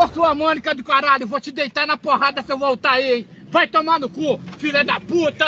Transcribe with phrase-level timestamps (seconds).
[0.00, 3.28] Ô sua Mônica do caralho, vou te deitar na porrada se eu voltar aí, hein?
[3.50, 5.44] Vai tomar no cu, filha da puta!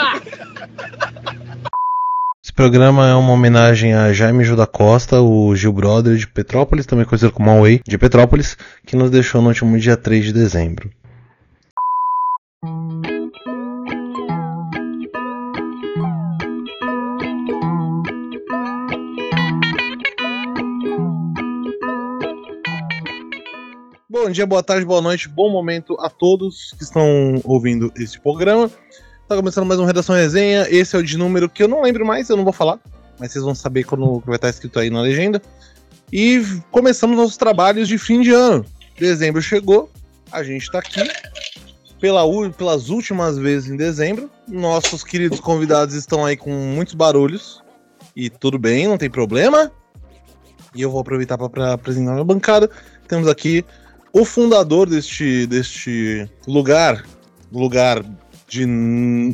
[2.43, 7.03] Esse programa é uma homenagem a Jaime Juda Costa, o Gil Brother de Petrópolis, também
[7.03, 8.55] conhecido como Huawei de Petrópolis,
[8.85, 10.91] que nos deixou no último dia 3 de dezembro.
[24.23, 28.71] Bom dia, boa tarde, boa noite, bom momento a todos que estão ouvindo este programa.
[29.27, 30.65] Tá começando mais uma Redação Resenha.
[30.69, 32.79] Esse é o de número que eu não lembro mais, eu não vou falar,
[33.19, 35.41] mas vocês vão saber quando vai estar escrito aí na legenda.
[36.09, 36.41] E
[36.71, 38.65] começamos nossos trabalhos de fim de ano.
[38.97, 39.91] Dezembro chegou,
[40.31, 41.01] a gente tá aqui
[41.99, 44.31] pela, pelas últimas vezes em dezembro.
[44.47, 47.61] Nossos queridos convidados estão aí com muitos barulhos.
[48.15, 49.69] E tudo bem, não tem problema.
[50.73, 52.69] E eu vou aproveitar para apresentar a minha bancada.
[53.05, 53.65] Temos aqui
[54.13, 57.03] o fundador deste, deste lugar,
[57.51, 58.05] lugar
[58.47, 58.63] de,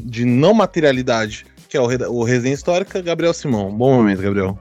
[0.06, 3.70] de não materialidade, que é o, o Resenha Histórica, Gabriel Simão.
[3.76, 4.58] Bom momento, Gabriel.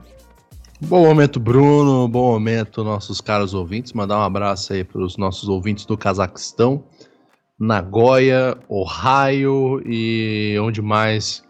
[0.81, 2.09] Bom momento, Bruno.
[2.09, 3.93] Bom momento, nossos caros ouvintes.
[3.93, 6.85] Mandar um abraço aí para os nossos ouvintes do Cazaquistão,
[7.59, 11.45] Nagoya, Ohio e onde mais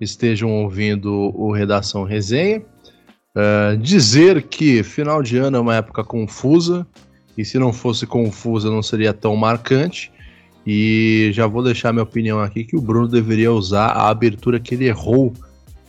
[0.00, 2.62] estejam ouvindo o Redação Resenha.
[3.36, 6.86] Uh, dizer que final de ano é uma época confusa,
[7.36, 10.12] e se não fosse confusa não seria tão marcante.
[10.66, 14.74] E já vou deixar minha opinião aqui que o Bruno deveria usar a abertura que
[14.74, 15.32] ele errou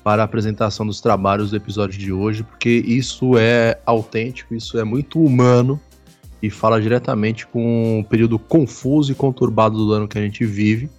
[0.04, 4.84] para a apresentação dos trabalhos do episódio de hoje, porque isso é autêntico, isso é
[4.84, 5.80] muito humano
[6.44, 10.90] e fala diretamente com o período confuso e conturbado do ano que a gente vive,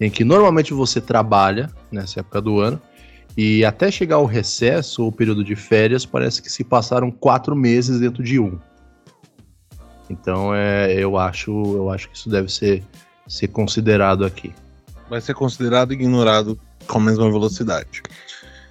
[0.00, 2.80] em que normalmente você trabalha nessa época do ano
[3.36, 7.54] e até chegar ao recesso ou o período de férias parece que se passaram quatro
[7.54, 8.58] meses dentro de um.
[10.10, 12.82] Então é, eu acho, eu acho que isso deve ser,
[13.28, 14.52] ser considerado aqui.
[15.08, 18.02] Vai ser considerado e ignorado com a mesma velocidade.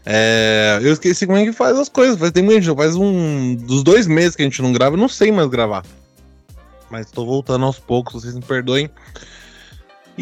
[0.06, 2.18] É, eu esqueci como é que faz as coisas.
[2.20, 5.32] Faz, tem, faz um dos dois meses que a gente não grava, eu não sei
[5.32, 5.86] mais gravar.
[6.90, 8.90] Mas estou voltando aos poucos, vocês me perdoem.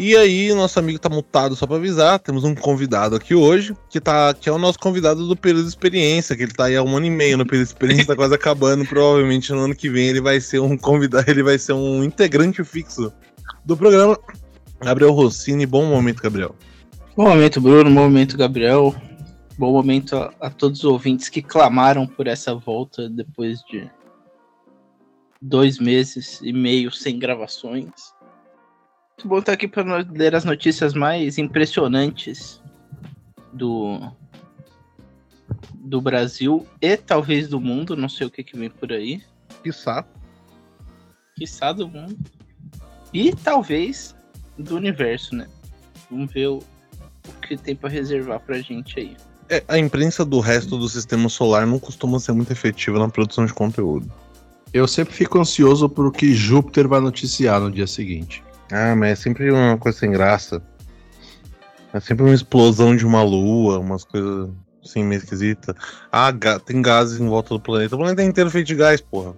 [0.00, 2.20] E aí, nosso amigo tá mutado só para avisar.
[2.20, 5.70] Temos um convidado aqui hoje, que, tá, que é o nosso convidado do período de
[5.70, 8.14] experiência, que ele tá aí há um ano e meio no período de experiência, tá
[8.14, 8.86] quase acabando.
[8.86, 12.62] Provavelmente no ano que vem ele vai ser um convidado, ele vai ser um integrante
[12.62, 13.12] fixo
[13.64, 14.16] do programa.
[14.80, 16.54] Gabriel Rossini, bom momento, Gabriel.
[17.16, 18.94] Bom momento, Bruno, bom momento, Gabriel.
[19.58, 23.90] Bom momento a, a todos os ouvintes que clamaram por essa volta depois de
[25.42, 28.16] dois meses e meio sem gravações.
[29.18, 32.62] Muito bom estar aqui para ler as notícias mais impressionantes
[33.52, 33.98] do
[35.74, 39.20] do Brasil e talvez do mundo, não sei o que, que vem por aí.
[39.64, 40.06] Quiçá.
[41.34, 42.16] Quiçá do mundo.
[43.12, 44.14] E talvez
[44.56, 45.48] do universo, né?
[46.08, 49.16] Vamos ver o, o que tem para reservar pra gente aí.
[49.48, 53.44] É, a imprensa do resto do sistema solar não costuma ser muito efetiva na produção
[53.44, 54.08] de conteúdo.
[54.72, 58.46] Eu sempre fico ansioso por o que Júpiter vai noticiar no dia seguinte.
[58.70, 60.62] Ah, mas é sempre uma coisa sem graça.
[61.92, 64.50] É sempre uma explosão de uma lua, umas coisas
[64.84, 65.74] assim meio esquisitas.
[66.12, 66.32] Ah,
[66.64, 67.94] tem gases em volta do planeta.
[67.94, 69.34] O planeta é inteiro feito de gás, porra.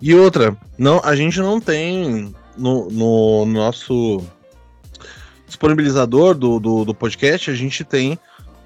[0.00, 4.24] E outra, não, a gente não tem no, no nosso
[5.46, 8.18] disponibilizador do, do, do, podcast, a gente tem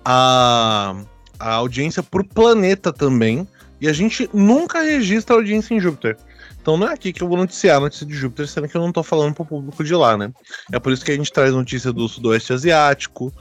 [0.04, 0.96] a,
[1.38, 3.46] a audiência por planeta também.
[3.80, 6.16] E a gente nunca registra audiência em Júpiter.
[6.60, 8.80] Então não é aqui que eu vou noticiar a notícia de Júpiter, sendo que eu
[8.80, 10.32] não tô falando pro público de lá, né?
[10.70, 13.32] É por isso que a gente traz notícia do Sudoeste Asiático,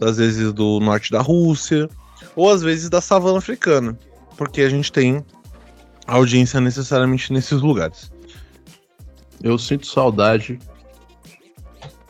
[0.00, 1.88] às vezes do norte da Rússia,
[2.34, 3.98] ou às vezes da savana africana,
[4.36, 5.24] porque a gente tem
[6.06, 8.10] audiência necessariamente nesses lugares.
[9.42, 10.58] Eu sinto saudade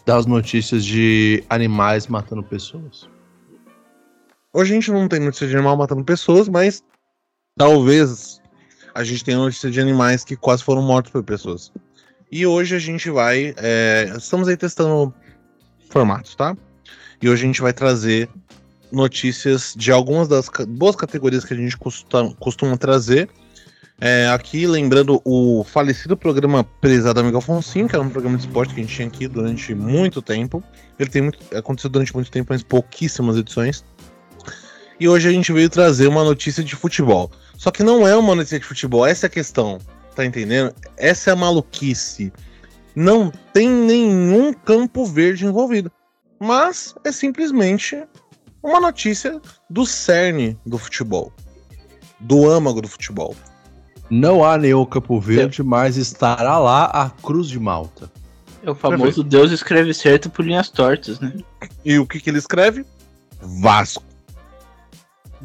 [0.06, 3.08] das notícias de animais matando pessoas.
[4.52, 6.84] Hoje a gente não tem notícia de animal matando pessoas, mas
[7.56, 8.40] talvez
[8.94, 11.72] a gente tem notícia de animais que quase foram mortos por pessoas.
[12.30, 13.54] E hoje a gente vai.
[13.56, 15.12] É, estamos aí testando
[15.90, 16.56] formatos, tá?
[17.20, 18.28] E hoje a gente vai trazer
[18.92, 23.28] notícias de algumas das boas categorias que a gente costuma, costuma trazer.
[24.00, 28.74] É, aqui, lembrando o falecido programa Prezado Amigo Afonso, que era um programa de esporte
[28.74, 30.62] que a gente tinha aqui durante muito tempo.
[30.98, 33.84] Ele tem muito, aconteceu durante muito tempo, mas pouquíssimas edições.
[34.98, 37.30] E hoje a gente veio trazer uma notícia de futebol.
[37.56, 39.78] Só que não é uma notícia de futebol, essa é a questão.
[40.14, 40.74] Tá entendendo?
[40.96, 42.32] Essa é a maluquice.
[42.94, 45.90] Não tem nenhum campo verde envolvido.
[46.38, 48.04] Mas é simplesmente
[48.62, 51.32] uma notícia do cerne do futebol.
[52.20, 53.34] Do âmago do futebol.
[54.10, 58.10] Não há nenhum Campo Verde, mas estará lá a Cruz de Malta.
[58.62, 61.32] É o famoso Deus escreve certo por linhas tortas, né?
[61.84, 62.84] E o que, que ele escreve?
[63.40, 64.04] Vasco.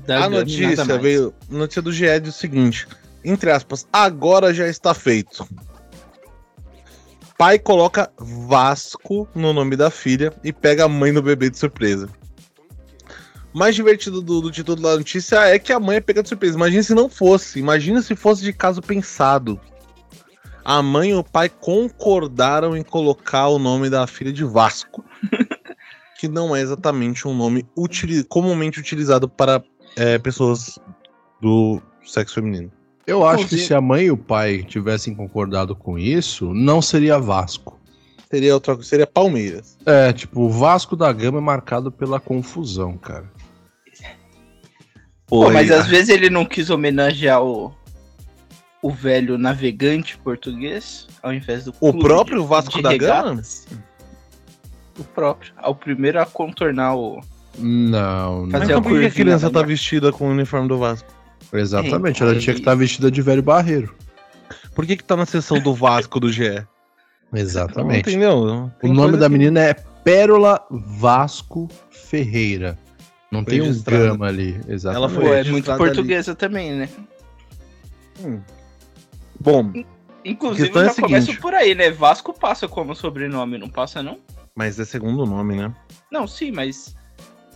[0.06, 1.34] Da a notícia veio.
[1.50, 2.88] Notícia do GE é o seguinte:
[3.24, 5.48] entre aspas, agora já está feito.
[7.38, 12.10] Pai coloca Vasco no nome da filha e pega a mãe do bebê de surpresa.
[13.54, 16.56] Mais divertido do, do título da notícia é que a mãe é pega de surpresa.
[16.56, 17.60] Imagina se não fosse.
[17.60, 19.60] Imagina se fosse de caso pensado.
[20.66, 25.04] A mãe e o pai concordaram em colocar o nome da filha de Vasco.
[26.19, 29.63] que não é exatamente um nome utili- comumente utilizado para
[30.00, 30.80] é, pessoas
[31.42, 32.72] do sexo feminino.
[33.06, 37.18] Eu acho que se a mãe e o pai tivessem concordado com isso, não seria
[37.19, 37.80] Vasco.
[38.30, 39.75] Seria outra coisa, seria Palmeiras.
[39.86, 43.31] É, tipo, o Vasco da Gama é marcado pela confusão, cara.
[45.25, 47.74] Pô, mas às vezes ele não quis homenagear o,
[48.81, 53.24] o velho navegante português, ao invés do O clube próprio de- Vasco de da Gama?
[53.30, 53.68] regatas.
[54.98, 55.54] O próprio.
[55.57, 57.22] Ao primeiro a contornar o.
[57.57, 58.60] Não, não.
[58.60, 61.10] Mas a por que a criança tá vestida com o uniforme do Vasco?
[61.51, 63.94] Exatamente, É, ela tinha que estar vestida de velho barreiro.
[64.75, 66.66] Por que que tá na seção do Vasco do GE?
[67.31, 68.10] Não Exatamente.
[68.10, 68.72] entendeu?
[68.84, 72.78] O nome da que- menina é Pérola Vasco Ferreira.
[73.31, 74.60] Não Foi tem um gama ali.
[74.68, 74.95] Exatamente.
[74.95, 75.78] Ela foi Pô, é muito ali.
[75.78, 76.90] portuguesa também, né?
[78.24, 78.40] Hum.
[79.40, 79.72] Bom,
[80.25, 81.02] Inclusive, é já seguinte.
[81.02, 81.92] começa por aí, né?
[81.92, 84.18] Vasco passa como sobrenome, não passa, não?
[84.56, 85.74] mas é segundo nome, né?
[86.12, 86.94] Não, sim, mas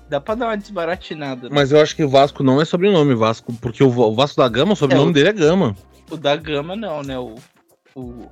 [0.09, 1.49] dá pra dar uma desbaratinada.
[1.49, 1.55] né?
[1.55, 4.47] Mas eu acho que Vasco não é sobrenome, Vasco, porque o Va- o Vasco da
[4.49, 5.75] Gama, o sobrenome É, o- dele é Gama.
[6.11, 7.17] O da Gama não, né?
[7.17, 7.35] O,
[7.95, 8.29] o,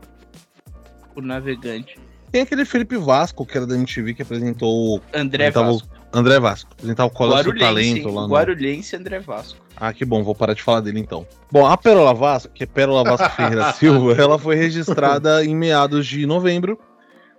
[1.16, 1.98] o navegante.
[2.32, 5.88] Tem aquele Felipe Vasco, que era da MTV, que apresentou o André apresentava Vasco.
[6.14, 8.28] o André Vasco, apresentava o Cola do Talento lá no...
[8.30, 9.60] Guarulhense André Vasco.
[9.76, 11.26] Ah, que bom, vou parar de falar dele então.
[11.52, 16.08] Bom, a Pérola Vasco, que é Pérola Vasco Ferreira Silva, ela foi registrada em meados
[16.08, 16.80] de novembro.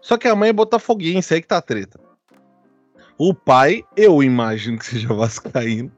[0.02, 1.99] Só que a mãe é botafoguense, aí que tá a treta.
[3.19, 5.91] O pai, eu imagino que seja vascaíno.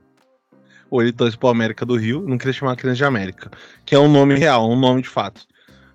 [0.91, 3.51] Ou ele torce pro América do Rio, não queria chamar a criança de América.
[3.85, 5.47] Que é um nome real, um nome de fato.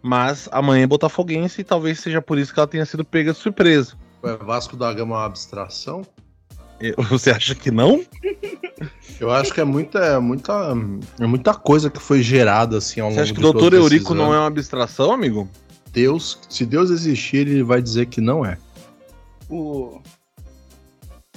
[0.01, 3.31] Mas a mãe é botafoguense e talvez seja por isso que ela tenha sido pega
[3.31, 3.93] de surpresa.
[4.23, 6.01] Ué, Vasco da Gama é uma abstração?
[6.81, 8.03] E- Você acha que não?
[9.19, 10.73] Eu acho que é muita, é muita,
[11.19, 13.73] é muita coisa que foi gerada assim ao Você longo acha que de o doutor
[13.73, 15.49] Eurico não é uma abstração, amigo?
[15.91, 18.57] Deus, se Deus existir, ele vai dizer que não é.
[19.49, 20.01] O,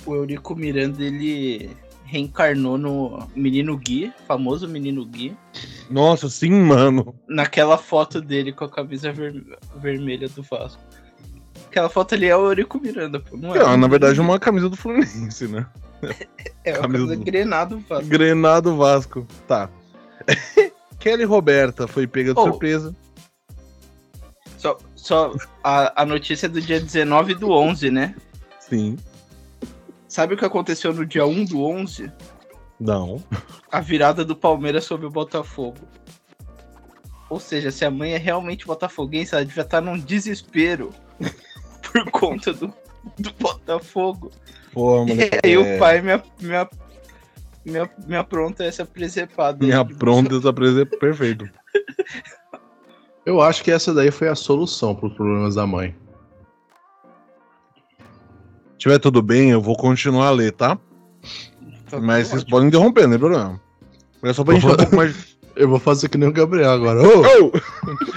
[0.06, 1.70] o Eurico Miranda, ele
[2.04, 5.34] reencarnou no Menino Gui, famoso Menino Gui,
[5.90, 7.14] Nossa, sim, mano.
[7.28, 9.42] naquela foto dele com a camisa ver-
[9.76, 10.82] vermelha do Vasco.
[11.68, 13.34] Aquela foto ali é o Eurico Miranda, pô.
[13.36, 15.66] Não é, É, na verdade, uma camisa do Fluminense, né?
[16.64, 18.06] é uma camisa camisa do- grenado do Vasco.
[18.08, 19.26] Grenado Vasco.
[19.48, 19.70] Tá.
[21.00, 22.44] Kelly Roberta foi pega de Oh.
[22.44, 22.94] surpresa.
[24.58, 25.34] Só, só
[25.64, 28.14] a, a notícia é do dia 19 do 11, né?
[28.60, 28.96] Sim.
[30.12, 32.12] Sabe o que aconteceu no dia 1 do 11?
[32.78, 33.24] Não.
[33.70, 35.78] A virada do Palmeiras sobre o Botafogo.
[37.30, 40.90] Ou seja, se a mãe é realmente botafoguense, ela devia estar num desespero
[41.90, 42.66] por conta do,
[43.18, 44.30] do Botafogo.
[44.74, 45.38] Pô, E moleque.
[45.46, 46.68] aí é, o pai me, me, a-
[47.64, 49.64] me, me apronta essa presepada.
[49.64, 51.48] Me apronta essa presa perfeito.
[53.24, 55.96] Eu acho que essa daí foi a solução para os problemas da mãe.
[58.82, 60.76] Se tiver tudo bem, eu vou continuar a ler, tá?
[61.88, 62.50] Tá Mas vocês ótimo.
[62.50, 63.60] podem interromper, não tem problema.
[64.24, 65.36] É só pra gente ter um pouco mais.
[65.54, 67.00] Eu vou fazer que nem o Gabriel agora.
[67.00, 67.52] Ô, Oh!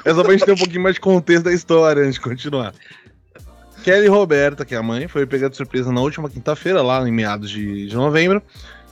[0.03, 2.73] É só pra gente ter um pouquinho mais de contexto da história antes de continuar.
[3.83, 7.11] Kelly Roberta, que é a mãe, foi pegada de surpresa na última quinta-feira, lá em
[7.11, 8.41] meados de, de novembro,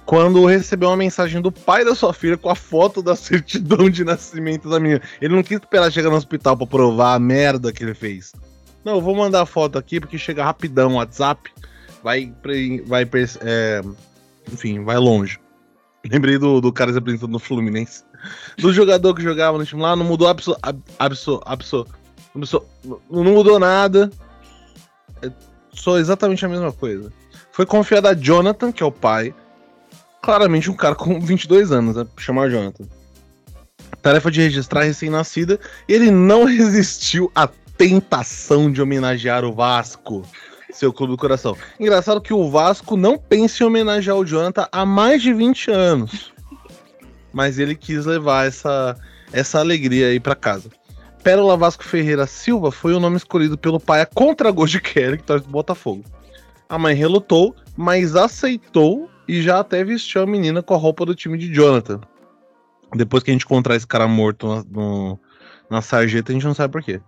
[0.05, 4.03] quando recebeu uma mensagem do pai da sua filha com a foto da certidão de
[4.03, 5.01] nascimento da menina.
[5.19, 8.31] Ele não quis esperar chegar no hospital pra provar a merda que ele fez.
[8.83, 11.51] Não, eu vou mandar a foto aqui porque chega rapidão o WhatsApp,
[12.03, 12.33] vai,
[12.85, 13.07] vai
[13.41, 13.81] é,
[14.51, 15.39] enfim, vai longe.
[16.09, 18.03] Lembrei do, do cara se apresentando no Fluminense.
[18.57, 21.41] Do jogador que jogava no time lá, não mudou abso, ab- abso,
[23.09, 24.11] não mudou nada.
[25.21, 25.31] É
[25.71, 27.11] só exatamente a mesma coisa.
[27.51, 29.33] Foi confiada a Jonathan, que é o pai.
[30.21, 32.05] Claramente um cara com 22 anos, né?
[32.17, 32.85] Chamar Jonathan.
[34.01, 35.59] Tarefa de registrar recém-nascida.
[35.87, 37.47] Ele não resistiu à
[37.77, 40.23] tentação de homenagear o Vasco,
[40.71, 41.55] seu clube do coração.
[41.79, 46.33] Engraçado que o Vasco não pensa em homenagear o Jonathan há mais de 20 anos.
[47.31, 48.95] Mas ele quis levar essa,
[49.31, 50.69] essa alegria aí pra casa.
[51.23, 55.23] Pérola Vasco Ferreira Silva foi o nome escolhido pelo pai a contra-gosto de Kelly, que
[55.23, 56.03] torce do Botafogo.
[56.67, 61.15] A mãe relutou, mas aceitou e já até vestiu a menina com a roupa do
[61.15, 62.01] time de Jonathan.
[62.95, 65.19] Depois que a gente encontrar esse cara morto na, no-
[65.69, 66.99] na sarjeta, a gente não sabe por quê.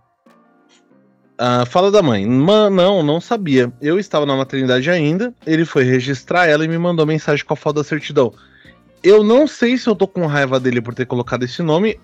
[1.38, 2.26] Ah, fala da mãe.
[2.26, 3.72] Ma- não, não sabia.
[3.82, 5.34] Eu estava na maternidade ainda.
[5.46, 8.34] Ele foi registrar ela e me mandou mensagem com a foto da certidão.
[9.04, 12.00] Eu não sei se eu tô com raiva dele por ter colocado esse nome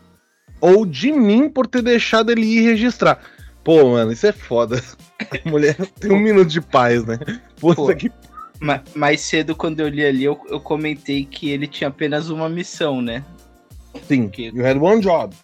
[0.59, 3.19] ou de mim por ter deixado ele ir registrar.
[3.63, 4.81] Pô, mano, isso é foda.
[5.45, 7.17] A mulher tem um minuto de paz, né?
[7.59, 8.11] Puta que
[8.59, 12.47] Ma- mais cedo, quando eu li ali, eu, eu comentei que ele tinha apenas uma
[12.49, 13.23] missão, né?
[14.07, 14.27] sim.
[14.29, 15.35] Que- You had one job.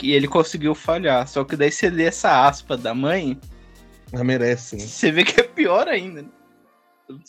[0.00, 1.28] Que ele conseguiu falhar.
[1.28, 3.38] Só que daí você lê essa aspa da mãe,
[4.10, 4.82] Ela merece, né?
[4.82, 6.22] você vê que é pior ainda.
[6.22, 6.28] né?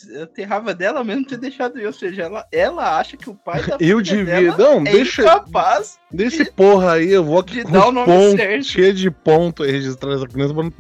[0.10, 1.88] Eu ter raiva dela mesmo ter deixado eu.
[1.88, 4.51] Ou seja, ela, ela acha que o pai da Eu filha devia.
[4.54, 5.22] dela Não, é deixa.
[5.24, 8.63] incapaz Desse porra aí, eu vou aqui de com dar o nome pontos, certo.
[8.63, 10.74] cheio de ponto e registrar essa criança pra não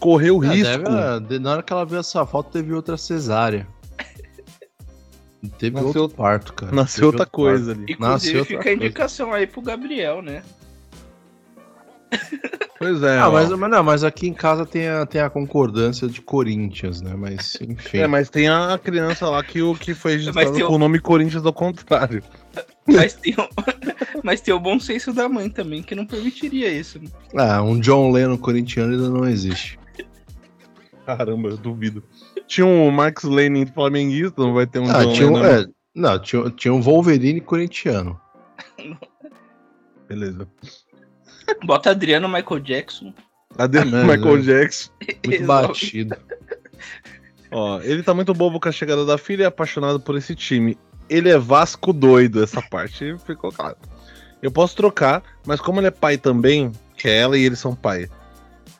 [0.00, 0.78] correr o Ah, risco.
[0.82, 3.66] deve, de- na hora que ela viu essa foto, teve outra cesárea.
[5.58, 6.72] Teve Nasceu- outro parto, cara.
[6.72, 7.84] Nasceu Teve outra coisa ali.
[7.84, 8.76] Inclusive, Nasceu outra fica a coisa.
[8.84, 10.42] indicação aí pro Gabriel, né?
[12.78, 13.18] Pois é.
[13.18, 17.02] Ah, mas, mas não, mas aqui em casa tem a, tem a concordância de Corinthians,
[17.02, 17.12] né?
[17.16, 17.98] Mas, enfim.
[17.98, 21.44] É, mas tem a criança lá que, o, que foi registrada com o nome Corinthians
[21.44, 22.22] ao contrário.
[22.90, 23.46] Mas tem, o,
[24.24, 26.98] mas tem o bom senso da mãe também, que não permitiria isso.
[26.98, 27.08] né?
[27.36, 29.78] Ah, um John Lennon corintiano ainda não existe.
[31.04, 32.02] Caramba, eu duvido.
[32.46, 35.66] Tinha um Max Lenin flamenguista, não vai ter um Ah, John tinha um, Lennon, é,
[35.94, 38.18] não, tinha, tinha um Wolverine corintiano.
[40.08, 40.48] Beleza.
[41.64, 43.12] Bota Adriano Michael Jackson.
[43.56, 44.42] Cadê o É, Michael né?
[44.42, 44.90] Jackson?
[45.26, 46.16] Muito batido.
[47.50, 50.34] Ó, ele tá muito bobo com a chegada da filha e é apaixonado por esse
[50.34, 50.76] time.
[51.08, 53.76] Ele é Vasco doido, essa parte ficou claro.
[54.42, 57.74] Eu posso trocar, mas como ele é pai também, que é ela e eles são
[57.74, 58.06] pai.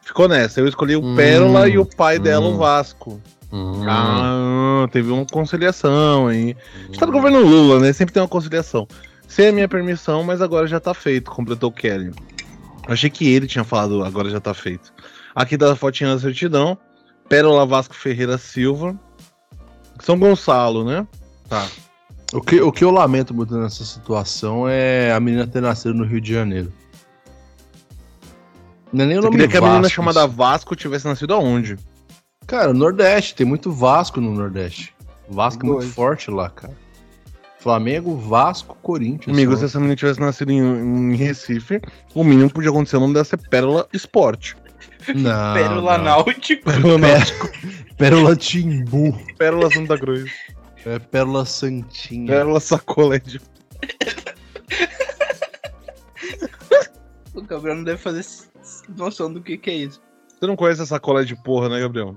[0.02, 2.58] Ficou nessa, eu escolhi o Hum, Pérola e o pai dela o hum.
[2.58, 3.20] Vasco.
[3.50, 6.54] Hum, Ah, teve uma conciliação aí.
[6.90, 7.92] Está no governo Lula, né?
[7.92, 8.86] Sempre tem uma conciliação.
[9.26, 12.12] Sem a minha permissão, mas agora já tá feito, completou o Kelly.
[12.88, 14.94] Achei que ele tinha falado, agora já tá feito.
[15.34, 16.76] Aqui dá a fotinha da certidão.
[17.28, 18.98] Pérola Vasco Ferreira Silva.
[20.00, 21.06] São Gonçalo, né?
[21.48, 21.68] Tá.
[22.32, 26.04] O que, o que eu lamento muito nessa situação é a menina ter nascido no
[26.04, 26.72] Rio de Janeiro.
[28.90, 30.30] Não é nem o Você nome queria que a menina chamada isso.
[30.30, 31.76] Vasco tivesse nascido aonde?
[32.46, 34.94] Cara, Nordeste, tem muito Vasco no Nordeste.
[35.28, 36.74] Vasco é muito forte lá, cara.
[37.58, 39.36] Flamengo, Vasco, Corinthians.
[39.36, 41.80] Amigo, são- se essa menina tivesse nascido em, em Recife,
[42.14, 44.56] o mínimo que podia acontecer o nome dela ser Pérola Esporte.
[45.14, 46.04] Não, Pérola não.
[46.04, 46.64] Náutico.
[46.70, 49.18] Pérola, Pé- Pérola Timbu.
[49.36, 50.30] Pérola Santa Cruz.
[50.86, 52.26] É Pérola Santinha.
[52.28, 53.40] Pérola Sacolé de
[57.34, 58.24] O Gabriel não deve fazer
[58.96, 60.00] noção do que, que é isso.
[60.38, 62.16] Você não conhece essa sacolé de porra, né, Gabriel?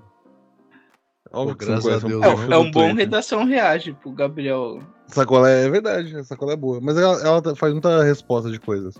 [1.33, 2.95] Óbvio Pô, graças a Deus, É, É um bom Twitter.
[2.95, 4.79] redação reage pro Gabriel.
[5.07, 6.79] Sacolé é verdade, a sacolé é boa.
[6.81, 8.95] Mas ela, ela faz muita resposta de coisas.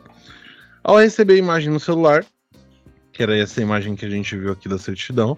[0.84, 2.26] Ao receber a imagem no celular,
[3.14, 5.38] que era essa imagem que a gente viu aqui da certidão,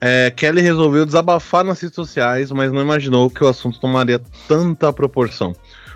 [0.00, 4.92] é, Kelly resolveu desabafar nas redes sociais, mas não imaginou que o assunto tomaria tanta
[4.92, 5.54] proporção.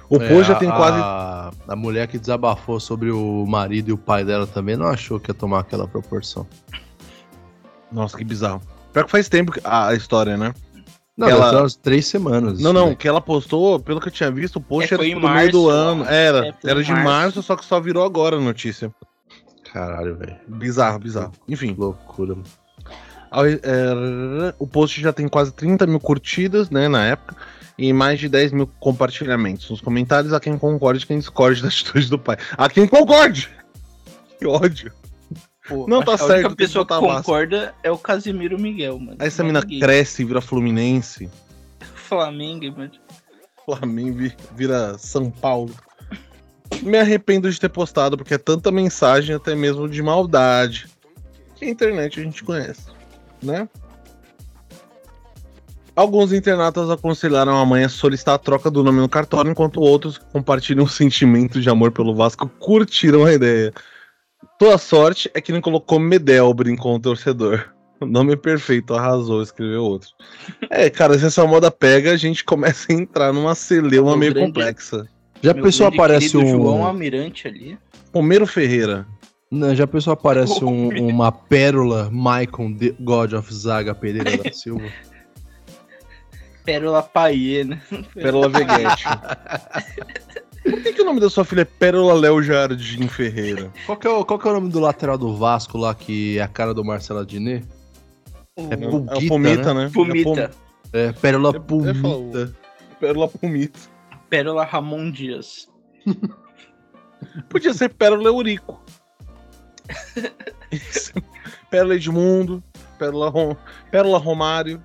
[0.09, 0.99] O É, post já a- tem quase.
[0.99, 5.21] A, a mulher que desabafou sobre o marido e o pai dela também não achou
[5.21, 6.47] que ia tomar aquela proporção.
[7.91, 8.61] Nossa, que bizarro.
[8.93, 10.55] Pior que faz tempo a, a história, né?
[11.17, 12.59] Não, Ela- deve umas três semanas.
[12.61, 12.97] Não, não, daí.
[12.97, 15.69] que ela postou, pelo que eu tinha visto, o post É, era no meio do
[15.69, 16.03] ano.
[16.05, 16.07] ó.
[16.11, 17.05] Era, É, era de março.
[17.05, 18.93] março, só que só virou agora a notícia.
[19.73, 20.37] Caralho, velho.
[20.49, 21.33] Bizarro, bizarro.
[21.49, 21.75] Enfim.
[21.79, 22.37] Loucura.
[23.31, 27.37] Ao- é, o post já tem quase 30 mil curtidas, né, na época,
[27.79, 29.69] e mais de 10 mil compartilhamentos.
[29.71, 32.37] Nos comentários, há quem concorde quem discorde da atitude do pai.
[32.57, 33.51] Há quem concorde!
[34.39, 34.91] Que ódio.
[35.69, 37.23] Pô, Não, tá a certo, única tem que pessoa que botar a massa.
[37.25, 39.17] concorda é o Casimiro Miguel, mano.
[39.19, 41.31] Aí essa mina cresce, vira Fluminense,
[41.95, 42.91] Flamengo, mano.
[43.65, 45.73] Flamengo vi- vira São Paulo.
[46.83, 50.87] Me arrependo de ter postado, porque é tanta mensagem, até mesmo de maldade.
[51.55, 52.87] Que a internet a gente conhece,
[53.41, 53.69] né?
[55.95, 60.17] Alguns internautas aconselharam a mãe a solicitar a troca do nome no cartório, enquanto outros
[60.17, 63.73] que compartilham um sentimento de amor pelo Vasco curtiram a ideia.
[64.59, 67.73] Tua sorte é que não colocou Medel, brincou o torcedor.
[68.01, 70.09] O nome é perfeito, arrasou, escreveu outro.
[70.71, 74.49] É, cara, se essa moda pega, a gente começa a entrar numa celeuma meio grande-
[74.49, 75.07] complexa.
[75.43, 76.47] Já pensou aparece um.
[76.47, 77.77] João Almirante ali.
[78.15, 79.07] Romero Ferreira.
[79.51, 84.87] Não, já pensou aparece um- uma pérola Maicon de God of Zaga Pereira da Silva?
[86.65, 87.83] Pérola Paie, né?
[88.15, 89.05] Pérola Veguete.
[90.63, 93.73] Por que, que o nome da sua filha é Pérola Léo Jardim Ferreira?
[93.87, 96.39] Qual que, é o, qual que é o nome do lateral do Vasco lá, que
[96.39, 97.67] é a cara do Marcelo Adnet?
[98.57, 99.91] É É Pulguita, o Pumita, né?
[99.93, 100.51] Pumita.
[100.93, 101.55] É, Pérola Eu-
[101.87, 102.55] eu falo- Pumita.
[102.91, 103.81] É Pérola Pumita.
[104.31, 105.69] Pérola Ramon Dias.
[107.49, 108.81] Podia ser Pérola Eurico.
[111.71, 112.63] Pérola Edmundo,
[112.99, 113.57] Pérola, Rom...
[113.91, 114.83] Pérola Romário.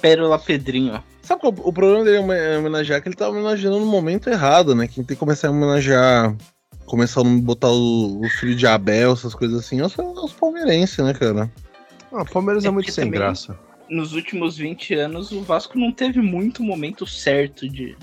[0.00, 1.02] Pérola Pedrinho.
[1.24, 4.86] Sabe qual, o problema dele é homenagear que ele tá homenageando no momento errado, né?
[4.86, 6.36] Quem tem que começar a homenagear,
[6.84, 10.98] começar a botar o, o filho de Abel, essas coisas assim, é os, os palmeirenses,
[10.98, 11.50] né, cara?
[12.12, 13.58] Ah, o Palmeiras é, É muito sem também- graça.
[13.88, 17.96] Nos últimos 20 anos, o Vasco não teve muito momento certo de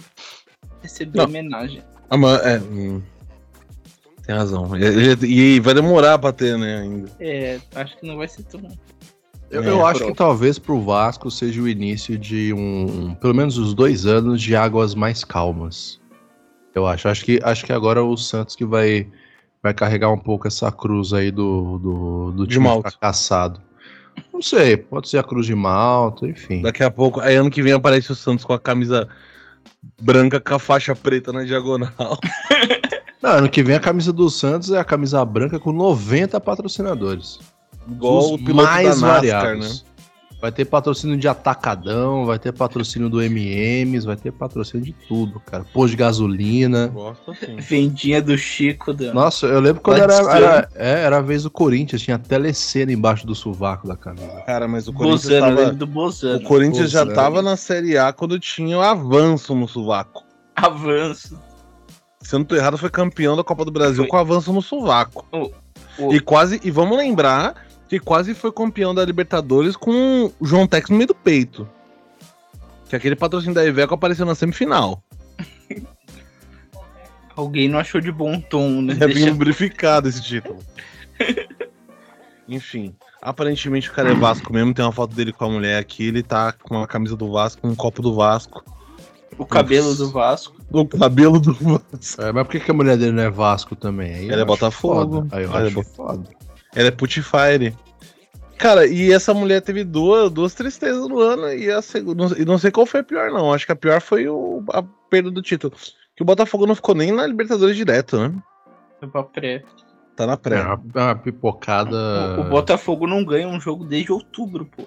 [0.81, 1.25] receber Não.
[1.25, 1.81] homenagem.
[2.09, 3.01] Ah, mas, é, hum,
[4.25, 4.69] tem razão.
[4.77, 7.11] E, e vai demorar pra ter, né, ainda.
[7.19, 8.61] É, acho que não vai ser tão.
[9.51, 10.11] Eu, É, eu acho pronto.
[10.11, 14.55] que talvez pro Vasco seja o início de um, pelo menos os dois anos de
[14.55, 15.99] águas mais calmas.
[16.73, 17.07] Eu acho.
[17.07, 19.07] Acho que, acho que agora o Santos que vai,
[19.61, 23.61] vai carregar um pouco essa cruz aí do, do, do De time fracassado.
[24.33, 26.61] Não sei, pode ser a cruz de Malta, enfim.
[26.61, 29.07] Daqui a pouco, aí ano que vem aparece o Santos com a camisa
[30.01, 31.91] branca com a faixa preta na diagonal.
[33.21, 37.39] Não, ano que vem a camisa do Santos é a camisa branca com 90 patrocinadores.
[37.89, 39.83] Igual Os o piloto mais da NASCAR, variados.
[39.83, 39.91] né?
[40.41, 45.39] Vai ter patrocínio de atacadão, vai ter patrocínio do MMs, vai ter patrocínio de tudo,
[45.39, 45.63] cara.
[45.71, 46.87] Posto de gasolina.
[46.87, 47.31] Gosto.
[47.59, 48.91] Vendinha do Chico.
[48.91, 49.13] Da...
[49.13, 53.27] Nossa, eu lembro quando era, era, é, era a vez do Corinthians, tinha telecena embaixo
[53.27, 54.41] do sovaco da camisa.
[54.47, 56.41] Cara, mas o Corinthians, Bozano, eu tava, lembro do o Bozano.
[56.43, 57.15] Corinthians já Bozano.
[57.21, 60.23] tava na Série A quando tinha o avanço no sovaco.
[60.55, 61.39] Avanço.
[62.19, 64.07] Se eu não tô errado, foi campeão da Copa do Brasil Foi.
[64.07, 65.23] com avanço no sovaco.
[65.31, 65.51] O-
[66.07, 67.53] o- E quase, e vamos lembrar
[67.91, 71.67] que quase foi campeão da Libertadores com o João Tex no meio do peito.
[72.87, 75.03] Que aquele patrocínio da Iveco apareceu na semifinal.
[77.35, 78.93] Alguém não achou de bom tom, né?
[78.95, 80.59] Deixa- vinha lubrificado esse título.
[82.47, 84.73] Enfim, aparentemente o cara é Vasco mesmo.
[84.73, 86.07] Tem uma foto dele com a mulher aqui.
[86.07, 88.63] Ele tá com uma camisa do Vasco, um copo do Vasco.
[89.37, 90.55] O cabelo do Vasco.
[90.71, 92.21] O cabelo do Vasco.
[92.21, 94.13] É, mas por que, que a mulher dele não é Vasco também?
[94.13, 95.23] Aí Ela é Botafogo.
[95.23, 95.35] foda.
[95.35, 96.29] Aí eu Ela é acho Bo- foda.
[96.75, 97.75] Ela é Putifire.
[98.57, 102.39] Cara, e essa mulher teve duas, duas tristezas no ano e a segunda.
[102.39, 103.51] E não sei qual foi a pior, não.
[103.51, 105.73] Acho que a pior foi o, a perda do título.
[106.15, 108.31] Que o Botafogo não ficou nem na Libertadores direto, né?
[108.99, 109.63] Foi pra pré.
[110.15, 110.61] Tá na pré.
[110.61, 112.35] uma, é uma pipocada.
[112.37, 114.83] O, o Botafogo não ganha um jogo desde outubro, pô.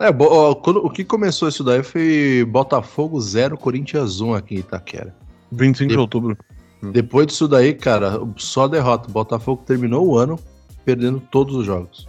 [0.00, 4.56] É, bo- ó, quando- o que começou isso daí foi Botafogo 0, Corinthians 1 aqui
[4.56, 5.14] em Itaquera.
[5.52, 6.36] 25 de E- outubro.
[6.82, 9.08] Depois disso daí, cara, só derrota.
[9.08, 10.36] O Botafogo terminou o ano
[10.84, 12.08] perdendo todos os jogos.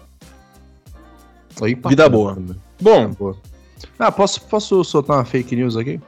[1.62, 2.36] Aí, Vida boa.
[2.36, 2.55] também.
[2.81, 3.38] Bom, Boa.
[3.99, 5.99] Ah, posso, posso soltar uma fake news aqui?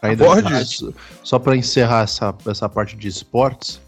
[0.00, 0.64] Pode.
[0.66, 0.88] Só,
[1.24, 3.80] só pra encerrar essa, essa parte de esportes.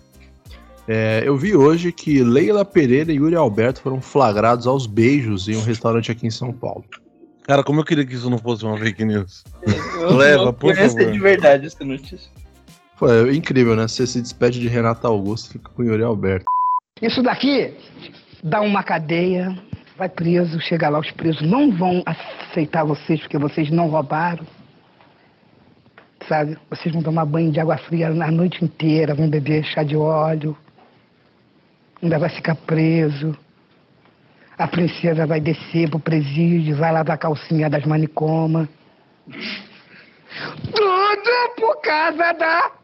[0.89, 5.57] É, eu vi hoje que Leila Pereira e Yuri Alberto foram flagrados aos beijos em
[5.57, 6.85] um restaurante aqui em São Paulo.
[7.47, 9.45] cara, como eu queria que isso não fosse uma fake news.
[10.01, 11.13] Eu Leva, não por conheço favor.
[11.13, 12.31] de verdade essa notícia.
[12.97, 13.87] Foi incrível, né?
[13.87, 16.47] Você se despede de Renata Augusto e fica com Yuri Alberto.
[17.01, 17.75] Isso daqui
[18.43, 19.57] dá uma cadeia,
[19.97, 24.47] vai preso, chega lá, os presos não vão aceitar vocês porque vocês não roubaram.
[26.29, 26.59] Sabe?
[26.69, 30.57] Vocês vão tomar banho de água fria a noite inteira, vão beber chá de óleo,
[32.03, 33.37] ainda vai ficar preso.
[34.59, 38.69] A princesa vai descer pro presídio, vai lavar a calcinha das manicomas.
[40.65, 42.80] Tudo por causa da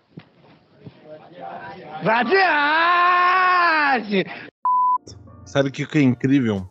[2.03, 4.25] vadiagem!
[5.45, 6.69] Sabe o que, que é incrível?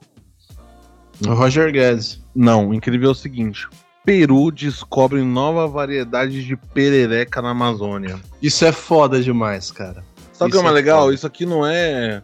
[1.26, 2.22] O Roger Guedes.
[2.36, 3.68] Não, o incrível é o seguinte:
[4.04, 8.20] Peru descobre nova variedade de perereca na Amazônia.
[8.42, 10.04] Isso é foda demais, cara.
[10.34, 11.04] Sabe o que é mais é legal?
[11.04, 11.16] foda.
[11.16, 12.22] Isso aqui não é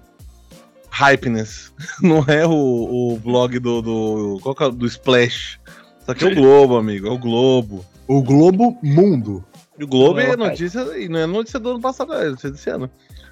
[0.90, 1.74] hypeness.
[2.04, 4.40] Não é o, o blog do, do.
[4.44, 4.70] Qual que é?
[4.70, 5.58] Do Splash.
[6.02, 7.08] Isso aqui é o Globo, amigo.
[7.08, 7.86] É o Globo.
[8.08, 9.44] O Globo Mundo.
[9.82, 10.80] E o Globo é é notícia.
[10.96, 12.88] E não é notícia do ano passado, é notícia desse ano.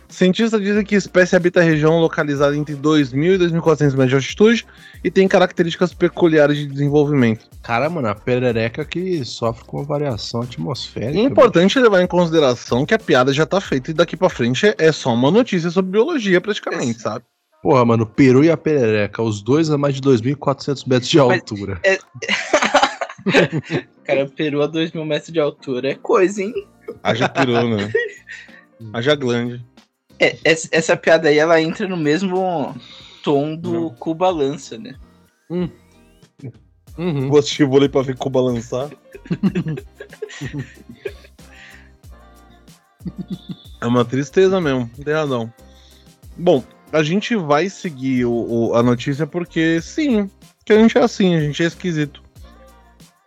[0.07, 4.15] Cientistas dizem que a espécie habita a região localizada entre 2.000 e 2.400 metros de
[4.15, 4.65] altitude
[5.03, 7.45] e tem características peculiares de desenvolvimento.
[7.61, 11.19] Cara, mano, a perereca que sofre com variação atmosférica.
[11.19, 14.73] É importante levar em consideração que a piada já tá feita e daqui pra frente
[14.79, 17.23] é só uma notícia sobre biologia, praticamente, sabe?
[17.61, 21.17] Porra, mano, o Peru e a perereca, os dois a mais de 2.400 metros de
[21.19, 21.79] Mas- altura.
[24.03, 26.53] Cara, Peru a 2 mil metros de altura é coisa, hein?
[27.03, 27.91] Haja peru, né?
[28.93, 29.63] Haja glande.
[30.19, 32.75] É, essa, essa piada aí, ela entra no mesmo
[33.23, 33.89] tom do Não.
[33.91, 34.95] Cuba Lança, né?
[35.49, 37.29] Uhum.
[37.29, 38.89] Vou assistir vôlei pra ver como balançar.
[43.81, 45.51] é uma tristeza mesmo, tem razão.
[46.37, 48.31] Bom, a gente vai seguir o,
[48.69, 50.29] o- a notícia porque sim,
[50.65, 52.21] que a gente é assim, a gente é esquisito.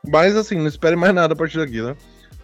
[0.09, 1.97] Mas assim, não espere mais nada a partir daqui, né?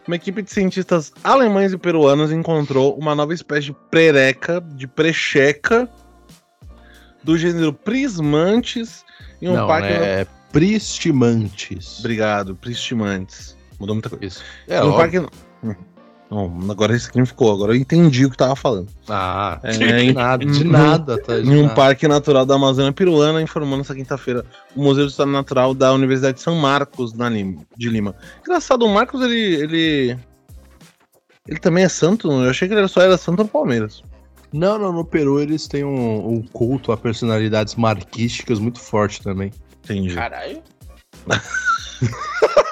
[0.09, 5.87] uma equipe de cientistas alemães e peruanos encontrou uma nova espécie de prereca, de precheca,
[7.23, 9.05] do gênero Prismantes
[9.41, 9.93] em um não, parque.
[9.93, 11.99] é Pristimantes.
[11.99, 13.55] Obrigado, Pristimantes.
[13.79, 14.25] Mudou muita coisa.
[14.25, 14.43] Isso.
[14.67, 15.19] É, um parque.
[16.31, 18.89] Não, agora isso significou, agora eu entendi o que tava falando.
[19.09, 21.39] Ah, É, de em- nada, de em- nada, tá?
[21.41, 21.75] de Em um nada.
[21.75, 24.45] parque natural da Amazônia Peruana, informando essa quinta-feira
[24.77, 28.15] o Museu de História Natural da Universidade de São Marcos na Lima, de Lima.
[28.41, 30.19] Engraçado, o Marcos, ele, ele.
[31.49, 32.31] Ele também é santo?
[32.31, 34.03] Eu achei que ele só era santo no Palmeiras.
[34.53, 39.51] Não, não, no Peru eles têm um, um culto a personalidades marquísticas muito forte também.
[39.83, 40.15] Entendi.
[40.15, 40.63] Caralho.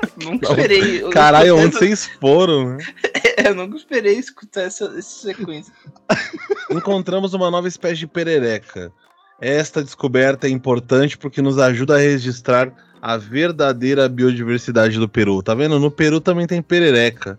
[0.24, 1.00] Nunca esperei.
[1.10, 2.78] Caralho, onde vocês foram, né?
[3.14, 5.72] essa- Eu nunca esperei escutar essa, essa sequência.
[6.70, 8.92] Encontramos uma nova espécie de perereca.
[9.40, 15.42] Esta descoberta é importante porque nos ajuda a registrar a verdadeira biodiversidade do Peru.
[15.42, 15.78] Tá vendo?
[15.80, 17.38] No Peru também tem perereca.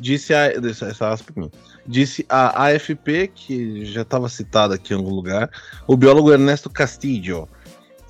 [0.00, 1.50] Disse a, essa- essa aspa aqui.
[1.86, 5.50] Disse a AFP, que já estava citada aqui em algum lugar,
[5.86, 7.48] o biólogo Ernesto Castillo.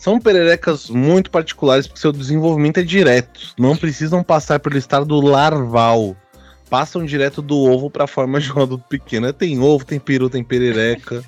[0.02, 3.54] São pererecas muito particulares porque seu desenvolvimento é direto.
[3.56, 6.16] Não precisam passar pelo estado larval.
[6.68, 9.32] Passam direto do ovo para a forma de um adulto pequeno.
[9.32, 11.22] Tem ovo, tem peru, tem perereca.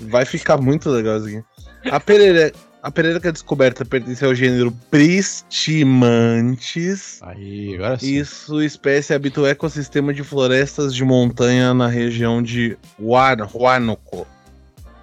[0.00, 1.44] Vai ficar muito legal isso aqui.
[1.90, 7.18] A perereca, a perereca descoberta pertence ao gênero Pristimantes.
[7.20, 8.16] Aí, agora sim.
[8.16, 14.26] E sua espécie habita o ecossistema de florestas de montanha na região de Huánuco,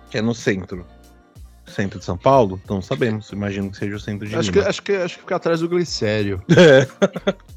[0.10, 0.84] que é no centro.
[1.70, 2.60] Centro de São Paulo?
[2.70, 3.30] Não sabemos.
[3.32, 4.70] Imagino que seja o centro de Acho que, Lima.
[4.70, 6.42] acho, que, acho que fica atrás do glicério.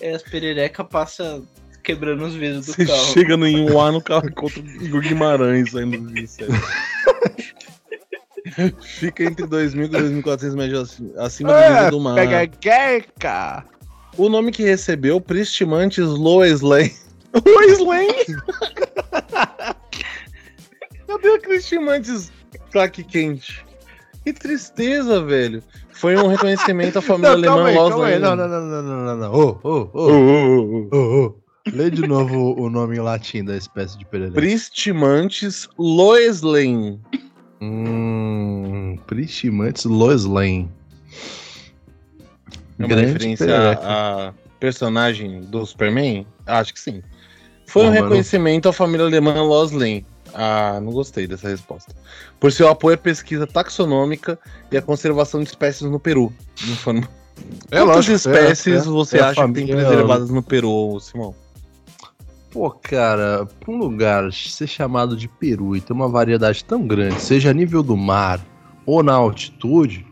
[0.00, 1.44] É, as pererecas passam
[1.82, 3.04] quebrando os vidros do Você carro.
[3.06, 6.54] chega no Inhuá no carro e encontra o Igor Guimarães saindo do glicério.
[8.80, 9.88] Fica entre 2.000 e
[10.22, 12.14] 2.400 metros ac- acima do nível do mar.
[12.14, 13.64] pega queca!
[14.16, 16.94] O nome que recebeu, Pristimantes Loesley.
[17.44, 18.06] Loesley?
[21.08, 22.30] Cadê o Pristimantes
[22.72, 23.64] Claque Quente?
[24.24, 25.62] Que tristeza, velho.
[25.92, 28.14] Foi um reconhecimento à família Não, alemã aí, Loesley.
[28.14, 28.18] aí.
[28.18, 29.32] Não, não, não, não, não, não, não.
[29.34, 29.58] Ô,
[29.92, 31.34] ô, Ô.
[31.72, 34.34] Lê de novo o nome em latim da espécie de perereca.
[34.34, 36.98] Pristimantes Loesley.
[37.60, 40.70] Hum, Pristimantes Loeslen.
[42.78, 43.82] É uma Grande referência perereca.
[43.86, 46.26] a, a personagem do Superman?
[46.46, 47.02] Acho que sim.
[47.66, 48.02] Foi Pô, um mano.
[48.04, 50.04] reconhecimento à família alemã Loslin.
[50.34, 51.94] Ah, não gostei dessa resposta.
[52.38, 54.38] Por seu apoio à pesquisa taxonômica
[54.70, 56.32] e à conservação de espécies no Peru.
[56.68, 57.08] Informa-
[57.70, 58.90] É Quantas lógico, espécies é, é.
[58.90, 61.34] você É acha que tem família- preservadas no Peru, Simão?
[62.50, 67.20] Pô, cara, pra um lugar ser chamado de Peru e ter uma variedade tão grande,
[67.20, 68.40] seja a nível do mar
[68.84, 70.04] ou na altitude,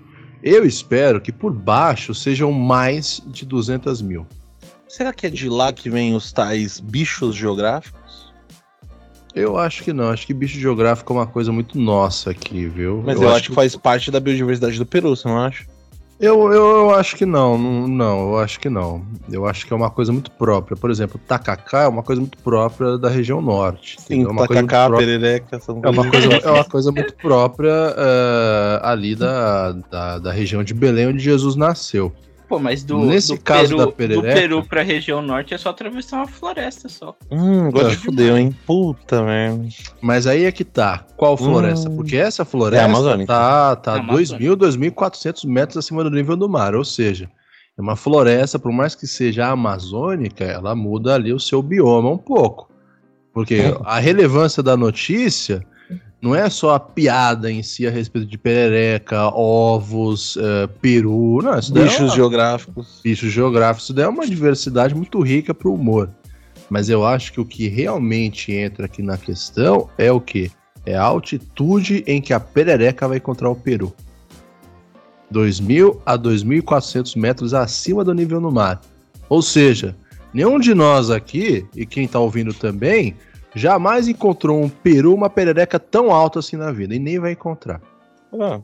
[0.43, 4.25] eu espero que por baixo sejam mais de 200 mil.
[4.89, 7.98] Será que é de lá que vem os tais bichos geográficos?
[9.39, 13.03] Eu acho que não, acho que bicho geográfico é uma coisa muito nossa aqui, viu?
[13.05, 15.65] Mas eu, acho que faz parte da biodiversidade do Peru, você não acha?
[16.21, 19.07] Eu, eu, eu acho que não, não, eu acho que não.
[19.31, 20.77] Eu acho que é uma coisa muito própria.
[20.77, 23.97] Por exemplo, tacacá é uma coisa muito própria da região norte.
[24.01, 26.91] Sim, é uma coisa muito tacacá, própria- perereca, são É uma coisa, é uma coisa
[26.91, 32.13] muito própria eh, ali da, da, da região de Belém, onde Jesus nasceu.
[32.49, 35.59] Pô, mas do, Nesse do caso Peru, da do perereca- Peru pra região norte é
[35.59, 37.15] só atravessar uma floresta só.
[37.31, 37.91] Hum, agora É.
[37.91, 38.57] te fudeu, hein?
[38.67, 39.67] Puta merda.
[40.01, 41.05] Mas aí é que tá.
[41.17, 41.91] Qual floresta?
[41.91, 41.97] Hum.
[41.97, 43.27] Porque essa É floresta amazônica.
[43.27, 46.75] tá, tá É 2.000, 2.400 metros acima do nível do mar.
[46.75, 47.31] Ou seja,
[47.77, 52.17] é uma floresta, por mais que seja amazônica, ela muda ali o seu bioma um
[52.19, 52.71] pouco.
[53.35, 55.63] Porque a relevância da notícia
[56.21, 61.41] não é só a piada em si a respeito de perereca, ovos, eh, peru.
[61.43, 63.01] Não, isso é Bichos uma- geográficos.
[63.05, 63.85] bichos geográficos.
[63.85, 66.11] Isso daí é uma diversidade muito rica para o humor.
[66.69, 70.51] Mas eu acho que o que realmente entra aqui na questão é o quê?
[70.85, 73.95] É a altitude em que a perereca vai encontrar o Peru.
[75.31, 78.81] 2.000 a 2.400 metros acima do nível do mar.
[79.29, 79.95] Ou seja,
[80.33, 83.15] nenhum de nós aqui, e quem está ouvindo também,
[83.59, 86.95] jamais encontrou um peru, uma perereca tão alta assim na vida.
[86.95, 87.83] E nem vai encontrar.
[88.41, 88.61] Ah,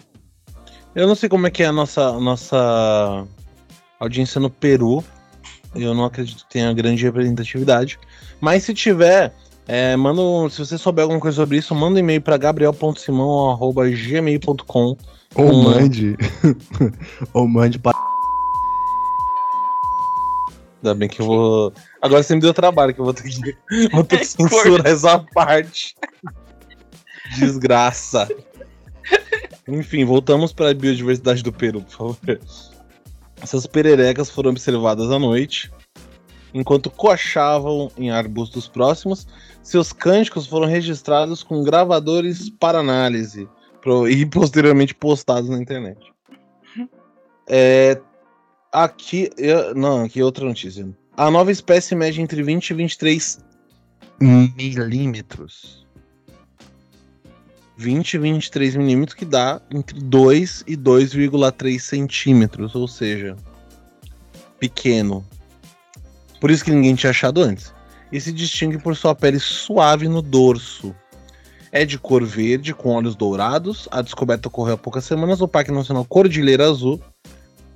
[0.95, 3.27] eu não sei como é que é a nossa, nossa
[3.99, 5.05] audiência no Peru.
[5.75, 7.99] Eu não acredito que tenha grande representatividade.
[8.41, 9.35] Mas se tiver,
[9.67, 14.97] é, manda se você souber alguma coisa sobre isso, manda um e-mail para gabriel.simão.gmail.com.
[15.35, 16.17] Ou mande.
[17.35, 17.99] ou mande para.
[20.85, 21.73] Ainda bem que eu vou.
[22.03, 24.55] Agora você me deu trabalho, que eu vou ter que, vou ter que Corta.
[24.55, 25.97] censurar essa parte.
[27.39, 28.29] Desgraça.
[29.67, 32.41] Enfim, voltamos para a biodiversidade do Peru, por favor.
[33.41, 35.73] Essas pererecas foram observadas à noite,
[36.53, 39.27] enquanto coachavam em arbustos próximos.
[39.63, 43.49] Seus cânticos foram registrados com gravadores para análise
[44.11, 46.13] e posteriormente postados na internet.
[47.47, 47.99] É,
[48.75, 50.87] aqui, eu- não, aqui é outra notícia.
[51.17, 53.39] A nova espécie mede entre 20 e 23
[54.21, 55.85] milímetros.
[57.77, 63.37] 20 e 23 milímetros, que dá entre 2 e 2,3 centímetros, ou seja,
[64.59, 65.25] pequeno.
[66.41, 67.73] Por isso que ninguém tinha achado antes.
[68.13, 70.95] E se distingue por sua pele suave no dorso.
[71.73, 73.89] É de cor verde, com olhos dourados.
[73.91, 77.01] A descoberta ocorreu há poucas semanas no Parque Nacional Cordilheira Azul,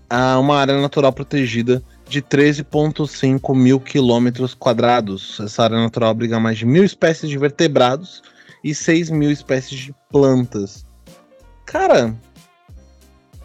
[0.09, 5.39] a uma área natural protegida de 13,5 mil quilômetros quadrados.
[5.41, 8.23] Essa área natural abriga mais de mil espécies de vertebrados
[8.65, 10.87] e 6 mil espécies de plantas.
[11.67, 12.15] Cara,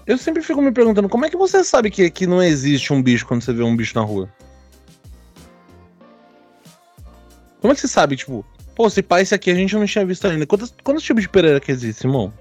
[0.06, 3.02] eu sempre fico me perguntando como é que você sabe que aqui não existe um
[3.02, 4.30] bicho quando você vê um bicho na rua?
[7.62, 8.46] Como é que você sabe, tipo,
[8.76, 10.46] pô, se pá, esse aqui a gente não tinha visto ainda.
[10.46, 12.34] Quantos, quantos tipos de pereira que existe, irmão?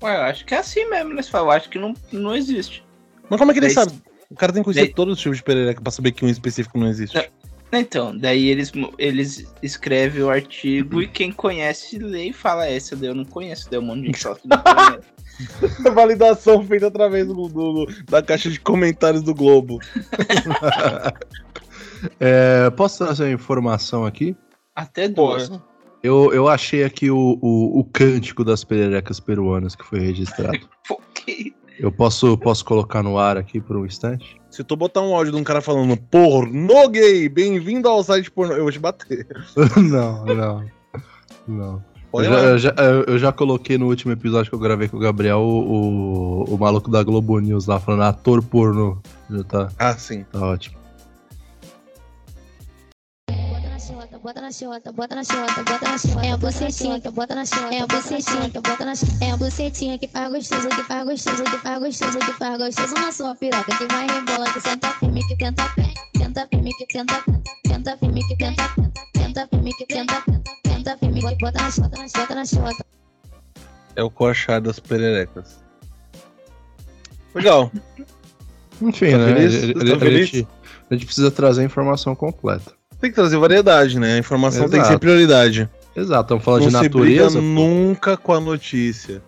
[0.00, 1.22] Ué, eu acho que é assim mesmo, né?
[1.32, 2.83] Eu acho que não, não existe.
[3.30, 3.92] Mas como é que ele Daí- sabe?
[4.30, 6.28] O cara tem que conhecer daí- todos os tipos de perereca pra saber que um
[6.28, 7.16] específico não existe.
[7.18, 7.30] É.
[7.72, 12.94] Então, daí eles, eles escrevem o artigo e quem conhece lê e fala, "É, essa
[12.94, 15.08] daí eu não conheço, daí um monte de gente fala que não conhece.
[15.94, 19.78] Validação feita através do, do- da caixa de comentários do Globo.
[22.20, 24.36] É, posso trazer uma informação aqui?
[24.74, 25.50] Até duas.
[26.02, 30.58] Eu, eu achei aqui o, o, o cântico das pererecas peruanas que foi registrado.
[30.86, 34.36] Pô, que- Eu posso, posso colocar no ar aqui por um instante?
[34.50, 38.54] Se tu botar um áudio de um cara falando pornô gay, bem-vindo ao site pornô,
[38.54, 39.26] eu vou te bater.
[39.76, 40.64] não, não.
[41.48, 41.84] Não.
[42.14, 42.74] Eu já, eu, já,
[43.08, 46.58] eu já coloquei no último episódio que eu gravei com o Gabriel o, o, o
[46.58, 48.98] maluco da Globo News lá falando ator pornô.
[49.28, 50.24] Já tá, Ah, sim.
[50.30, 50.83] tá ótimo.
[54.24, 56.26] Bota na chota, bota na chota, bota na chota.
[56.26, 59.12] É a bucetinha que bota na chota, é a bucetinha que bota na chota.
[59.24, 62.94] É a bucetinha que faz gostoso, que faz gostoso, que faz gostoso, que faz gostoso
[62.94, 63.76] na sua piroca.
[63.76, 65.92] Que vai rebola, que senta firme, que tenta pé.
[66.16, 67.22] Senta firme, que tenta,
[67.66, 68.62] senta firme, que tenta,
[69.16, 70.24] senta firme, que tenta,
[70.66, 72.86] senta firme, que bota na chota, bota na chota.
[73.96, 75.62] É o coachar das pererecas.
[77.34, 77.70] Legal.
[78.80, 79.34] Enfim, Tá né?
[79.34, 79.54] feliz?
[79.54, 80.28] A, a- Tá a feliz?
[80.30, 80.48] gente,
[80.90, 82.72] a gente precisa trazer a informação completa.
[83.04, 84.14] Tem que trazer variedade, né?
[84.14, 84.98] A informação tem que ser Exato.
[84.98, 85.68] prioridade.
[85.94, 87.38] Exato, estamos falando Não de natureza.
[87.38, 89.22] nunca com a notícia.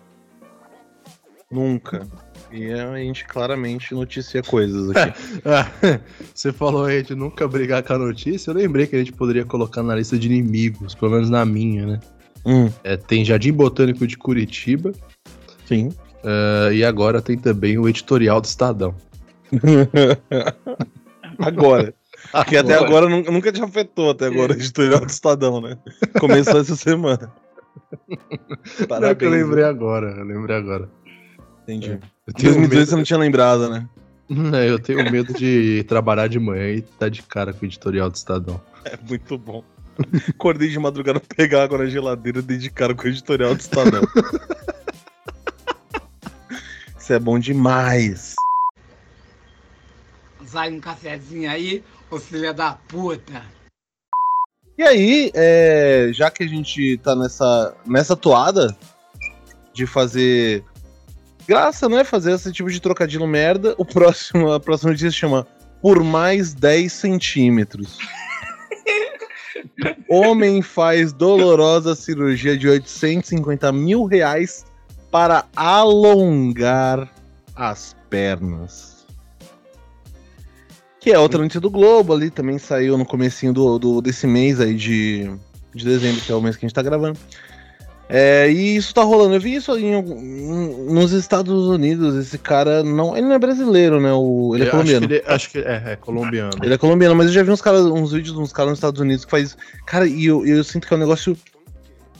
[1.51, 2.07] Nunca.
[2.51, 5.13] E a gente claramente noticia coisas aqui.
[5.45, 5.69] Ah,
[6.33, 8.49] Você falou aí de nunca brigar com a notícia.
[8.49, 11.85] Eu lembrei que a gente poderia colocar na lista de inimigos, pelo menos na minha,
[11.85, 11.99] né?
[12.47, 14.91] hum, É, tem Jardim Botânico de Curitiba
[15.67, 15.89] sim.
[16.23, 18.95] ah, e agora tem também o editorial do Estadão.
[21.37, 21.93] agora.
[22.43, 25.77] Porque até agora nunca, te afetou até agora o editorial do Estadão, né?
[26.19, 27.31] Começou essa semana.
[28.89, 30.89] Não é que eu lembrei agora, eu lembrei agora.
[31.63, 31.99] Entendi.
[32.25, 33.87] Eu tenho, 2018 você medo, não tinha lembrado, né?
[34.53, 38.09] É, eu tenho medo de trabalhar de manhã e tá de cara com o editorial
[38.09, 38.61] do Estadão.
[38.85, 39.63] É muito bom.
[40.29, 43.55] Acordei de madrugada pra pegar água na geladeira e dei de cara com o editorial
[43.55, 44.01] do Estadão.
[46.99, 48.35] Isso é bom demais.
[50.47, 53.43] Sai um cafezinho aí, ô filha da puta.
[54.77, 58.75] E aí, é, já que a gente tá nessa, nessa toada
[59.73, 60.63] de fazer
[61.47, 62.03] graça, né?
[62.03, 65.47] Fazer esse tipo de trocadilho merda, o próximo, a próxima notícia se chama
[65.81, 67.97] Por Mais 10 centímetros.
[70.09, 74.65] Homem faz dolorosa cirurgia de 850 mil reais
[75.11, 77.09] para alongar
[77.55, 78.96] as pernas.
[81.07, 84.59] Que é outra notícia do Globo ali, também saiu no comecinho do, do- desse mês
[84.59, 85.31] aí de,
[85.73, 87.17] de dezembro, que é o mês que a gente tá gravando.
[88.09, 89.33] É, e isso tá rolando.
[89.35, 92.13] Eu vi isso em em- nos Estados Unidos.
[92.15, 93.15] Esse cara não.
[93.15, 94.11] Ele não é brasileiro, né?
[94.11, 95.05] O, ele é Eu colombiano.
[95.05, 96.51] Acho que, ele, acho que é, é colombiano.
[96.61, 98.79] Ele é colombiano, mas eu já vi uns, caras, uns vídeos de uns caras nos
[98.79, 99.55] Estados Unidos que faz.
[99.85, 101.37] Cara, e eu, eu sinto que é um negócio.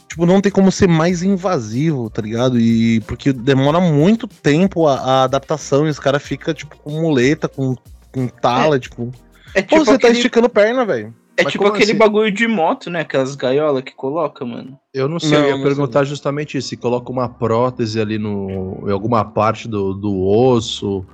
[0.08, 2.58] Tipo, não tem como ser mais invasivo, tá ligado?
[2.58, 7.50] E porque demora muito tempo a, a adaptação e os caras ficam, tipo, com muleta,
[7.50, 7.76] com,
[8.17, 9.12] com tala, tipo.
[9.53, 11.13] É Pô, tipo, você tá aquele, esticando perna, velho.
[11.38, 11.97] é Mas tipo aquele assim?
[11.97, 13.01] bagulho de moto, né?
[13.01, 14.77] Aquelas gaiolas que coloca, mano.
[14.93, 16.69] Eu não sei, Não, eu ia não perguntar justamente isso.
[16.69, 21.06] Se coloca uma prótese ali no, em alguma parte do, do osso,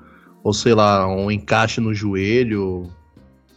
[0.43, 2.89] ou sei lá, um encaixe no joelho,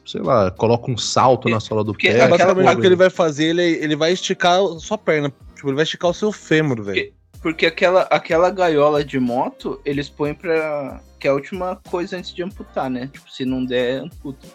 [0.04, 2.14] sei lá, coloca um salto na sola do porque pé.
[2.14, 5.32] aquela Basicamente, coisa- o que ele vai fazer, ele, ele vai esticar a sua perna.
[5.54, 7.12] Tipo, ele vai esticar o seu fêmur, velho.
[7.46, 11.00] Porque aquela, aquela gaiola de moto, eles põem pra.
[11.20, 13.08] Que é a última coisa antes de amputar, né?
[13.12, 14.48] Tipo, se não der, amputa.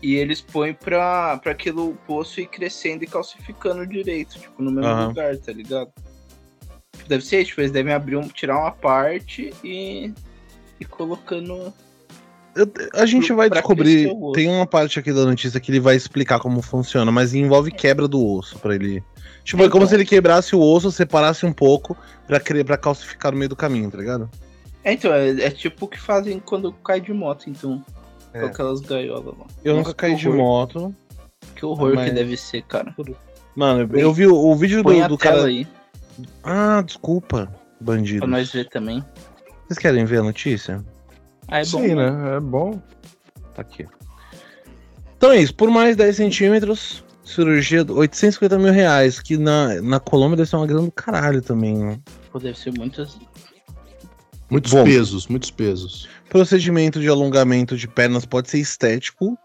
[0.00, 4.88] E eles põem pra, pra aquilo poço ir crescendo e calcificando direito, tipo, no mesmo
[4.88, 5.08] Aham.
[5.08, 5.90] lugar, tá ligado?
[7.08, 10.14] Deve ser, tipo, eles devem abrir um, tirar uma parte e.
[10.78, 11.74] e colocando.
[12.54, 14.12] Eu- a gente Pro- vai descobrir.
[14.32, 18.06] Tem uma parte aqui da notícia que ele vai explicar como funciona, mas envolve quebra
[18.06, 19.02] do osso pra ele.
[19.44, 19.88] Tipo, é como Então.
[19.88, 23.90] se ele quebrasse o osso, separasse um pouco pra, pra calcificar no meio do caminho,
[23.90, 24.30] tá ligado?
[24.84, 27.84] É, então, é, é tipo o que fazem quando cai de moto, então.
[28.32, 28.40] É.
[28.40, 29.46] Com aquelas gaiolas lá.
[29.64, 30.94] Eu Nossa, nunca caí de moto.
[31.54, 32.94] Que horror Mas- que deve ser, cara.
[33.54, 35.48] Mano, eu vi o, o vídeo Põe do, a do tela cara.
[35.48, 35.66] aí,
[36.42, 38.20] Ah, desculpa, bandido.
[38.20, 39.04] pra nós ver também.
[39.66, 40.82] Vocês querem ver a notícia?
[41.48, 41.80] Ah, é bom.
[41.80, 42.36] Sim, né?
[42.36, 42.80] É bom.
[43.54, 43.86] Tá aqui.
[45.16, 50.36] Então é isso, por mais 10 centímetros, cirurgia 850 mil reais, que na, na Colômbia
[50.36, 51.98] deve ser uma grana do caralho também, né?
[52.30, 53.16] Pô, deve ser muitas.
[54.50, 54.84] Muitos Bom.
[54.84, 56.08] pesos, muitos pesos.
[56.28, 59.36] Procedimento de alongamento de pernas pode ser estético,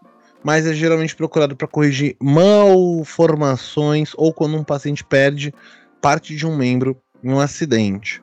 [0.44, 5.52] mas é geralmente procurado para corrigir malformações ou quando um paciente perde
[6.00, 8.22] parte de um membro em um acidente.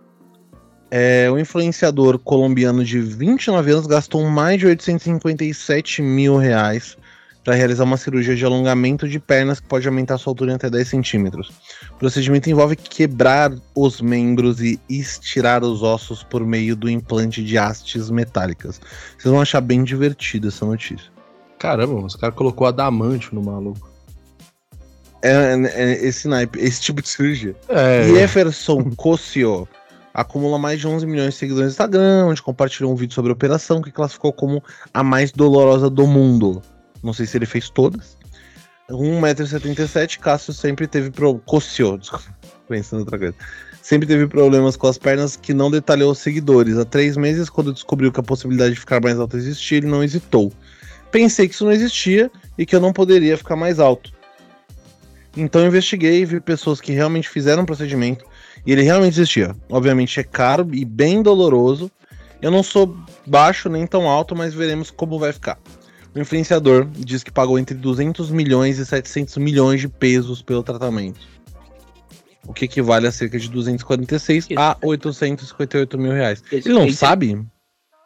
[0.92, 6.96] É, o influenciador colombiano de 29 anos gastou mais de 857 mil reais
[7.46, 10.68] para realizar uma cirurgia de alongamento de pernas que pode aumentar sua altura em até
[10.68, 11.52] 10 centímetros.
[11.92, 17.56] O procedimento envolve quebrar os membros e estirar os ossos por meio do implante de
[17.56, 18.82] hastes metálicas.
[19.12, 21.12] Vocês vão achar bem divertida essa notícia.
[21.60, 23.88] Caramba, os caras colocou adamante no maluco.
[25.22, 27.56] É, é- é esse naipe, esse tipo de cirurgia.
[27.70, 29.68] É, Jefferson Cossio
[30.12, 33.34] acumula mais de 11 milhões de seguidores no Instagram, onde compartilhou um vídeo sobre a
[33.34, 36.62] operação que classificou como a mais dolorosa do mundo.
[37.06, 38.18] Não sei se ele fez todas.
[38.90, 41.40] 1,77m, Cássio sempre teve pro...
[42.68, 43.36] Pensando outra coisa.
[43.80, 46.76] Sempre teve problemas com as pernas que não detalhou os seguidores.
[46.78, 50.04] Há três meses, quando descobriu que a possibilidade de ficar mais alto existia, ele não
[50.04, 50.52] hesitou.
[51.12, 54.12] Pensei que isso não existia e que eu não poderia ficar mais alto.
[55.38, 58.26] Então investiguei e vi pessoas que realmente fizeram o procedimento
[58.66, 59.56] e ele realmente existia.
[59.70, 61.92] Obviamente é caro e bem doloroso.
[62.42, 65.60] Eu não sou baixo nem tão alto, mas veremos como vai ficar.
[66.16, 71.20] O influenciador diz que pagou entre 200 milhões e 700 milhões de pesos pelo tratamento.
[72.48, 76.42] O que equivale a cerca de 246 a 858 mil reais.
[76.50, 77.46] Ele não Entre- sabe?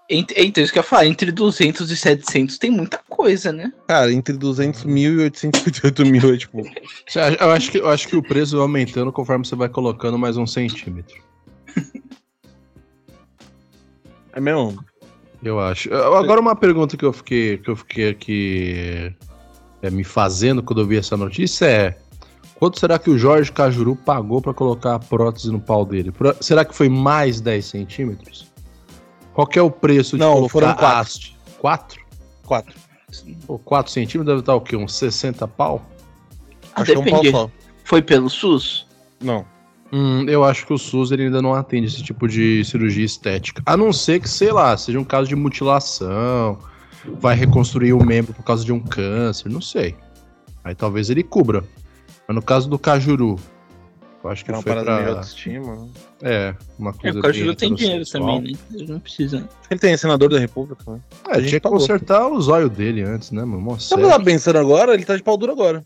[0.09, 3.71] Entre, então, isso que eu ia falar, entre 200 e 700 tem muita coisa, né?
[3.87, 6.63] Cara, entre 200 mil e 858 mil é tipo.
[7.39, 10.35] eu acho, que, eu acho que o preço vai aumentando conforme você vai colocando mais
[10.35, 11.21] um centímetro.
[14.33, 14.83] É mesmo?
[15.41, 15.93] Eu acho.
[15.93, 19.13] Agora uma pergunta que eu fiquei, que eu fiquei aqui
[19.81, 21.97] é, me fazendo quando eu vi essa notícia é
[22.55, 26.11] quanto será que o Jorge Cajuru pagou pra colocar a prótese no pau dele?
[26.11, 28.47] Pro- Será que foi mais 10 centímetros?
[29.33, 30.85] Qual que é o preço de Não, colocar foram quatro.
[30.99, 31.37] haste?
[31.59, 32.01] Quatro?
[32.45, 32.75] 4.
[33.47, 34.75] Pô, 4 centímetros deve estar o quê?
[34.75, 35.81] Uns 60 pau?
[36.75, 37.49] Ah, Acho que é um pau só.
[37.85, 38.85] Foi pelo SUS?
[39.21, 39.45] Não.
[39.91, 43.63] Hum, eu acho que o SUS ele ainda não atende esse tipo de cirurgia estética.
[43.65, 46.59] A não ser que, sei lá, seja um caso de mutilação,
[47.19, 49.95] vai reconstruir o membro por causa de um câncer, não sei.
[50.63, 51.63] Aí talvez ele cubra.
[52.27, 53.37] Mas no caso do Cajuru,
[54.23, 55.11] eu acho que É uma foi parada meio pra...
[55.15, 55.75] autoestima.
[55.75, 55.87] né?
[56.21, 58.51] É, uma É, coisa o Cajuru tem dinheiro também, né?
[58.71, 59.49] Ele não precisa.
[59.71, 60.99] Ele tem senador da República, né?
[61.27, 61.79] É, A gente tinha que pagou.
[61.79, 63.61] consertar o zóio dele antes, né, mano?
[63.61, 64.93] Mó Sabe pensando agora?
[64.93, 65.83] Ele tá de pau duro agora.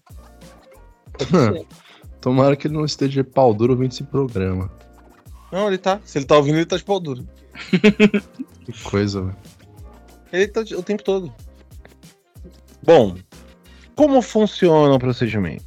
[2.24, 4.72] Tomara que ele não esteja de pau duro ouvindo esse programa.
[5.52, 6.00] Não, ele tá.
[6.06, 7.28] Se ele tá ouvindo, ele tá de pau duro.
[8.64, 9.36] Que coisa, velho.
[10.32, 11.34] Ele tá o tempo todo.
[12.82, 13.18] Bom,
[13.94, 15.66] como funciona o procedimento?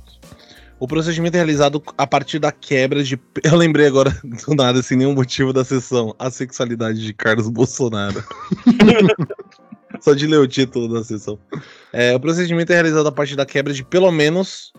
[0.81, 3.21] O procedimento é realizado a partir da quebra de.
[3.45, 6.17] Eu lembrei agora do nada, sem nenhum motivo da sessão.
[6.19, 8.25] A sexualidade de Carlos Bolsonaro.
[10.01, 11.39] Só de ler o título da sessão.
[11.93, 14.73] É, o procedimento é realizado a partir da quebra de pelo menos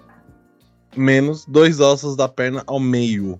[0.97, 3.39] menos dois ossos da perna ao meio.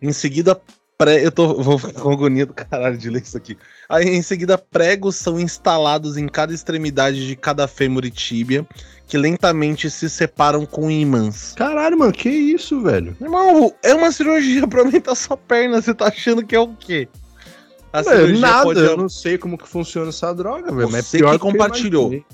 [0.00, 0.60] Em seguida,
[0.98, 1.24] pré...
[1.24, 3.56] eu tô vou ficar com agonia do caralho de ler isso aqui.
[3.88, 8.66] Aí, em seguida, pregos são instalados em cada extremidade de cada fêmur e tíbia,
[9.06, 11.52] que lentamente se separam com ímãs.
[11.56, 13.16] Caralho, mano, que isso, velho?
[13.20, 17.08] Irmão, é uma cirurgia pra aumentar sua perna, você tá achando que é o quê?
[17.92, 20.90] A É, nada, pode- eu não sei como que funciona essa droga, velho.
[20.90, 22.24] Mas Você é pior que eu compartilhou.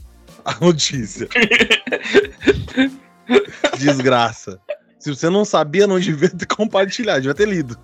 [0.45, 1.29] a notícia.
[3.79, 4.59] Desgraça.
[4.99, 7.77] Se você não sabia, não devia ter compartilhado, devia ter lido.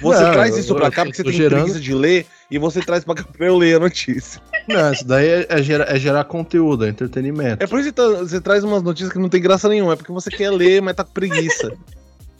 [0.00, 2.26] Você Não, traz eu- isso pra eu cá porque você tem gerando- preguiça de ler
[2.50, 4.40] e você traz pra cá pra eu ler a notícia.
[4.66, 7.62] Não, isso daí é, é gerar, é gerar conteúdo, é entretenimento.
[7.62, 9.96] É por isso que tá- você traz umas notícias que não tem graça nenhuma, é
[9.96, 11.70] porque você quer ler, mas tá com preguiça.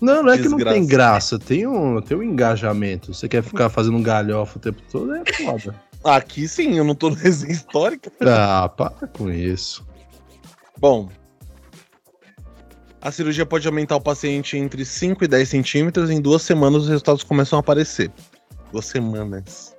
[0.00, 1.36] Não, não é que não tem Desgraça.
[1.36, 3.12] graça, tem um, tem um engajamento.
[3.12, 5.74] Você quer ficar fazendo um galhofa o tempo todo, é foda.
[6.02, 8.10] Aqui sim, eu não tô no resenha histórica.
[8.22, 9.86] ah, para com isso.
[10.78, 11.08] Bom,
[13.04, 16.10] a cirurgia pode aumentar o paciente entre 5 e 10 centímetros.
[16.10, 18.10] Em duas semanas, os resultados começam a aparecer.
[18.72, 19.74] Duas semanas.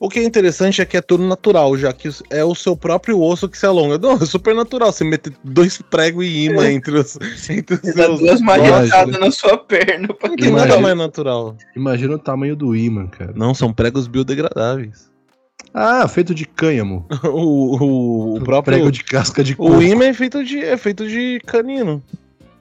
[0.00, 3.20] O que é interessante é que é tudo natural, já que é o seu próprio
[3.20, 3.96] osso que se alonga.
[3.96, 4.90] Não, é super natural.
[4.90, 7.16] Você meter dois pregos e imã entre os,
[7.48, 10.80] entre os seus duas marretadas na sua perna pra Que nada Imagina.
[10.80, 11.56] mais natural.
[11.76, 13.32] Imagina o tamanho do imã, cara.
[13.36, 15.09] Não, são pregos biodegradáveis.
[15.72, 17.06] Ah, feito de cânhamo.
[17.24, 18.76] O, o, o próprio.
[18.76, 19.76] Prego de casca de coco.
[19.76, 22.02] O imã é feito de, é feito de canino.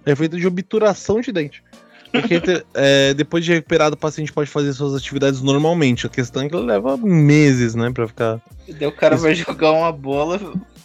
[0.05, 1.64] É feito de obturação de dente.
[2.12, 2.41] Porque
[2.74, 6.05] é, depois de recuperado, o paciente pode fazer suas atividades normalmente.
[6.05, 8.41] A questão é que ele leva meses, né, pra ficar.
[8.68, 10.39] Daí o cara vai jogar uma bola,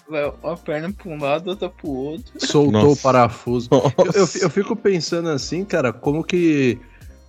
[0.08, 2.32] vai uma perna pra um lado, outra pro outro.
[2.38, 2.88] Soltou Nossa.
[2.88, 3.68] o parafuso.
[3.72, 6.78] Eu, eu, eu fico pensando assim, cara, como que.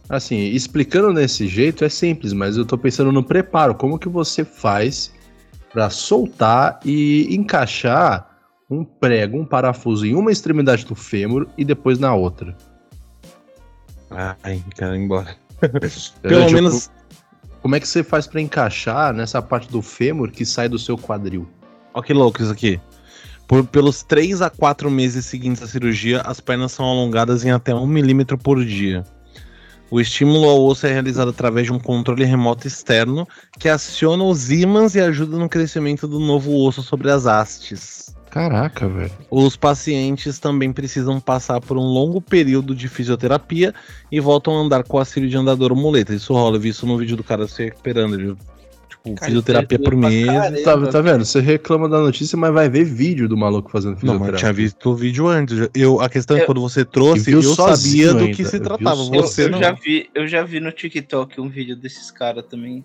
[0.07, 3.73] Assim, explicando desse jeito é simples, mas eu tô pensando no preparo.
[3.73, 5.11] Como que você faz
[5.73, 8.29] pra soltar e encaixar
[8.69, 12.55] um prego, um parafuso em uma extremidade do fêmur e depois na outra?
[14.11, 15.35] Ai, quero ir embora.
[16.21, 16.91] Pelo Tipo, menos.
[17.61, 20.97] Como é que você faz pra encaixar nessa parte do fêmur que sai do seu
[20.97, 21.47] quadril?
[21.95, 22.79] Ó, que louco isso aqui.
[23.47, 27.73] Por, pelos 3 a 4 meses seguintes à cirurgia, as pernas são alongadas em até
[27.73, 29.03] 1 milímetro por dia.
[29.95, 33.25] O estímulo ao osso é realizado através de um controle remoto externo
[33.57, 38.13] que aciona os ímãs e ajuda no crescimento do novo osso sobre as hastes.
[38.29, 39.13] Caraca, velho.
[39.31, 43.73] Os pacientes também precisam passar por um longo período de fisioterapia
[44.11, 46.13] e voltam a andar com auxílio de andador ou muleta.
[46.13, 48.15] Isso rola, eu vi isso no vídeo do cara se recuperando.
[48.15, 48.35] Ele,
[49.13, 50.25] Cara, fisioterapia por mês.
[50.63, 51.23] Tá, tá vendo?
[51.23, 54.31] Você reclama da notícia, mas vai ver vídeo do maluco fazendo Não, fisioterapia.
[54.31, 55.69] mas eu tinha visto o vídeo antes.
[55.75, 57.75] Eu, a questão é Eu- que quando você trouxe, eu sozinho
[58.07, 59.01] sabia do ainda, que se tratava.
[59.01, 59.59] Eu, Você eu não.
[59.59, 62.83] já vi, eu já vi no TikTok um vídeo desses caras também.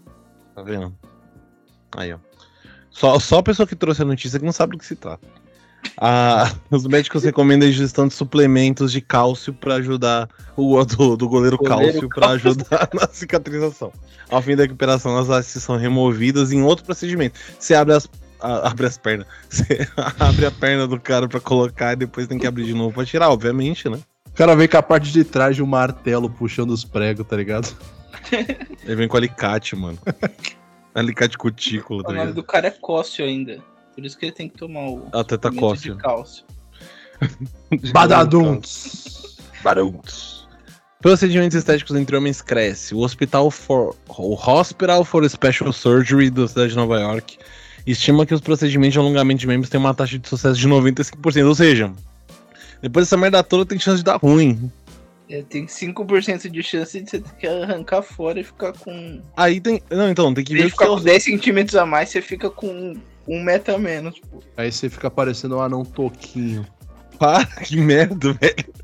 [0.54, 0.94] Tá vendo?
[1.96, 2.18] Aí, ó.
[2.90, 5.26] Só, só a pessoa que trouxe a notícia que não sabe do que se trata.
[5.98, 11.28] Ah, os médicos recomendam a ingestão de suplementos de cálcio para ajudar o do, do
[11.28, 13.92] goleiro, Goleiro cálcio para ajudar na cicatrização.
[14.28, 17.38] Ao fim da recuperação, as hastes são removidas em outro procedimento.
[17.58, 18.08] Você abre as
[18.42, 19.26] a- abre as pernas.
[19.50, 19.86] Você
[20.18, 23.04] abre a perna do cara para colocar e depois tem que abrir de novo para
[23.04, 23.98] tirar, obviamente, né?
[24.28, 27.36] O cara vem com a parte de trás de um martelo puxando os pregos, tá
[27.36, 27.68] ligado?
[28.84, 29.98] Ele vem com alicate, mano.
[30.94, 32.34] alicate cutícula, O tá nome ligado?
[32.36, 33.58] do cara é Cócio ainda.
[34.00, 35.94] Por isso que ele tem que tomar o Até tá suplemento cócio.
[35.94, 36.44] de cálcio.
[37.92, 39.36] Badadunts.
[39.62, 40.48] Barulhos.
[41.02, 42.94] Procedimentos estéticos entre homens cresce.
[42.94, 47.38] O Hospital for, o Hospital for Special Surgery da cidade de Nova York
[47.86, 51.46] estima que os procedimentos de alongamento de membros têm uma taxa de sucesso de 95%.
[51.46, 51.92] Ou seja,
[52.80, 54.72] depois dessa merda toda tem chance de dar ruim.
[55.28, 59.20] É, tem 5% de chance de você ter que arrancar fora e ficar com.
[59.36, 59.82] Aí tem.
[59.90, 62.48] Não, então, tem que ver que ficar com o- 10 centímetros a mais, você fica
[62.50, 62.96] com
[63.26, 64.18] um metro a menos.
[64.20, 64.42] Pô.
[64.56, 66.66] Aí você fica parecendo um anão toquinho.
[67.18, 68.80] Para, que merda, velho.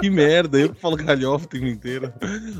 [0.00, 2.12] Que merda, eu que falo galhofa o tempo inteiro.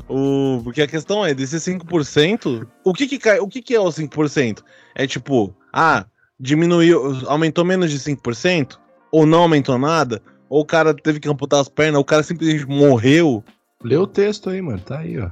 [0.09, 3.79] O, porque a questão é, desses 5%, o que que, cai, o que que é
[3.79, 4.61] os 5%?
[4.93, 6.05] É tipo, ah,
[6.39, 8.77] diminuiu, aumentou menos de 5%?
[9.11, 10.21] Ou não aumentou nada?
[10.49, 11.95] Ou o cara teve que amputar as pernas?
[11.95, 13.43] Ou o cara simplesmente morreu?
[13.83, 14.79] Lê o texto aí, mano.
[14.79, 15.29] Tá aí, ó.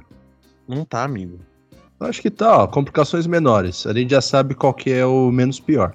[0.66, 1.40] Não tá, amigo.
[2.04, 2.66] Acho que tá, ó.
[2.66, 3.86] Complicações menores.
[3.86, 5.94] A gente já sabe qual que é o menos pior.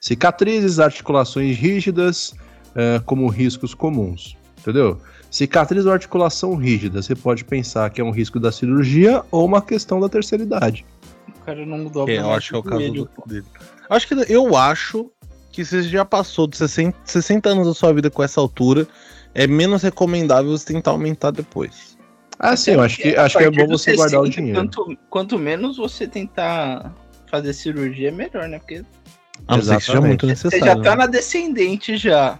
[0.00, 2.34] Cicatrizes, articulações rígidas,
[2.74, 4.36] eh, como riscos comuns.
[4.60, 4.98] Entendeu?
[5.30, 9.60] Cicatriz ou articulação rígida, você pode pensar que é um risco da cirurgia ou uma
[9.60, 10.86] questão da terceira idade.
[11.28, 13.46] O cara não dobra É, eu acho que é o caso joelho, do- dele.
[13.90, 15.10] Acho que eu acho
[15.52, 18.86] que se você já passou dos 60, 60 anos da sua vida com essa altura,
[19.34, 21.93] é menos recomendável você tentar aumentar depois.
[22.38, 24.60] Ah, sim, eu acho que, acho que é bom você guardar o 60, dinheiro.
[24.60, 26.92] Quanto, quanto menos você tentar
[27.30, 28.58] fazer cirurgia, melhor, né?
[28.58, 28.84] Porque
[29.46, 30.08] A não ser que seja Exatamente.
[30.08, 30.66] muito você necessário.
[30.66, 30.96] já tá né?
[30.96, 32.38] na descendente já.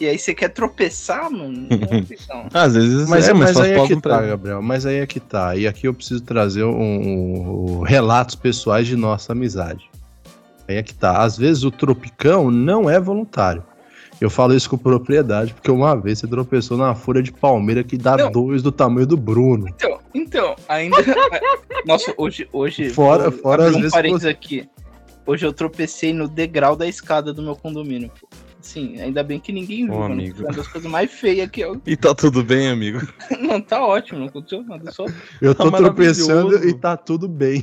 [0.00, 1.68] E aí você quer tropeçar, mano?
[1.70, 2.46] Não é opção.
[2.52, 4.20] Às vezes Mas, é, mas, mas aí é que tá.
[4.22, 4.60] Gabriel.
[4.62, 5.54] Mas aí é que tá.
[5.56, 9.88] E aqui eu preciso trazer um, um- relatos pessoais de nossa amizade.
[10.66, 11.22] Aí é que tá.
[11.22, 13.62] Às vezes o tropicão não é voluntário.
[14.20, 17.96] Eu falo isso com propriedade, porque uma vez você tropeçou numa folha de palmeira que
[17.98, 18.30] dá Não.
[18.30, 19.68] dois do tamanho do Bruno.
[19.68, 20.96] Então, então, ainda.
[21.86, 22.48] Nossa, hoje.
[22.52, 24.68] hoje Fora- vou fora às um vezes parênteses aqui.
[25.26, 28.10] Hoje eu tropecei no degrau da escada do meu condomínio.
[28.20, 28.28] pô.
[28.60, 29.94] Sim, ainda bem que ninguém viu.
[29.94, 30.36] Ô, mano, amigo.
[30.36, 31.78] Foi uma das coisas mais feias que eu.
[31.86, 32.98] E tá tudo bem, amigo?
[33.38, 34.90] Não, tá ótimo, não aconteceu nada.
[34.90, 35.04] Só...
[35.40, 37.62] Eu tô Tá tropeçando e tá tudo bem.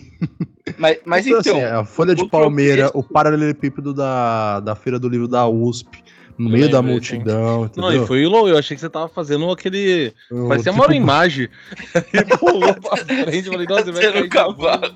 [0.77, 1.55] Mas, mas Então, então.
[1.57, 6.00] assim, a folha de palmeira, tropeço- o paralelepípedo da, da Feira do Livro da USP,
[6.41, 7.15] no Eu meio da lembro, sim.
[7.15, 8.03] multidão, Não, entendeu?
[8.03, 10.13] e foi low, eu achei que você tava fazendo aquele.
[10.31, 11.47] O Parecia tipo- uma imagem.
[12.13, 14.95] Ele pulou pra frente, eu falei, nossa, você vai cair cavalo.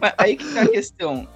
[0.00, 1.28] Mas aí que tá a questão.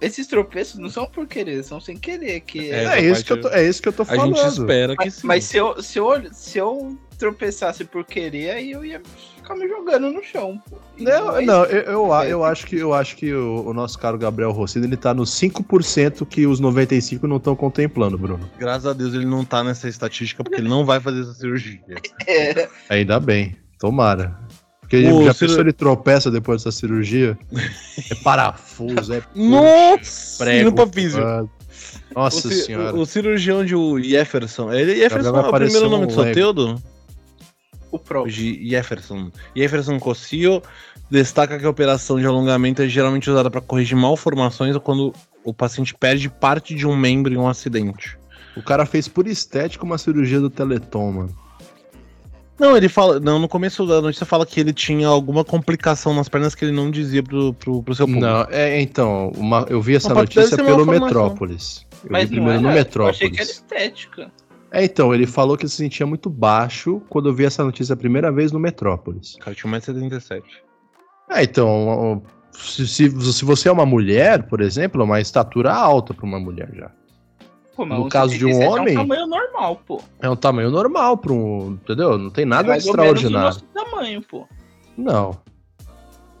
[0.00, 2.40] Esses tropeços não são por querer, são sem querer.
[2.40, 4.36] Que É, É, isso que eu tô, é isso que eu tô A falando.
[4.36, 5.26] gente espera que Mas, sim.
[5.26, 9.00] mas se, eu, se, eu, se eu tropeçasse por querer, aí eu ia
[9.44, 10.60] ficar me jogando no chão.
[10.96, 13.98] E Não, é não, eu, eu, eu acho que, eu acho que o, o nosso
[13.98, 18.48] caro Gabriel Rossino, ele tá nos 5% que os 95% não estão contemplando, Bruno.
[18.58, 21.80] Graças a Deus ele não tá nessa estatística, porque ele não vai fazer essa cirurgia.
[22.26, 24.36] É, Ainda bem, tomara.
[24.80, 27.38] Porque O já pensou ele tropeça depois dessa cirurgia?
[28.10, 30.44] É parafuso, é Nossa!
[30.44, 30.74] prego.
[31.18, 31.44] Ah,
[32.14, 32.94] Nossa o, senhora.
[32.96, 34.72] o- cirurgião de o Jefferson.
[34.72, 36.28] Ele, Jefferson é o primeiro nome um de Lego.
[36.28, 36.82] Soteudo?
[37.94, 38.32] O próprio.
[38.32, 39.30] De Jefferson.
[39.56, 40.62] Jefferson Cossio
[41.10, 45.12] destaca que a operação de alongamento é geralmente usada para corrigir malformações ou quando
[45.44, 48.16] o paciente perde parte de um membro em um acidente.
[48.56, 51.36] O cara fez por estética uma cirurgia do Teleton, mano.
[52.58, 53.18] Não, ele fala.
[53.18, 56.70] Não, no começo da notícia fala que ele tinha alguma complicação nas pernas que ele
[56.72, 58.24] não dizia pro, pro, pro seu público.
[58.24, 60.86] Não, é, então, uma- eu vi essa notícia pelo.
[60.86, 61.84] Metrópolis.
[62.04, 62.68] Eu Mas vi primeiro era, no
[63.02, 63.50] eu achei que era Metrópolis.
[63.50, 64.30] estética.
[64.74, 67.96] É, então, ele falou que se sentia muito baixo quando eu vi essa notícia a
[67.96, 69.34] primeira vez no Metrópolis.
[69.36, 70.42] O cara tinha 1,77m.
[71.30, 72.22] É, então,
[72.52, 76.40] se, se, se você é uma mulher, por exemplo, é uma estatura alta para uma
[76.40, 76.90] mulher já.
[77.76, 80.00] Pô, mas No caso de um 77 homem- É um tamanho normal, pô.
[80.20, 81.78] É um tamanho normal para um.
[81.82, 82.18] Entendeu?
[82.18, 83.46] Não tem é nada mais ou menos o extraordinário.
[83.46, 84.46] nosso tamanho, pô.
[84.96, 85.40] Não.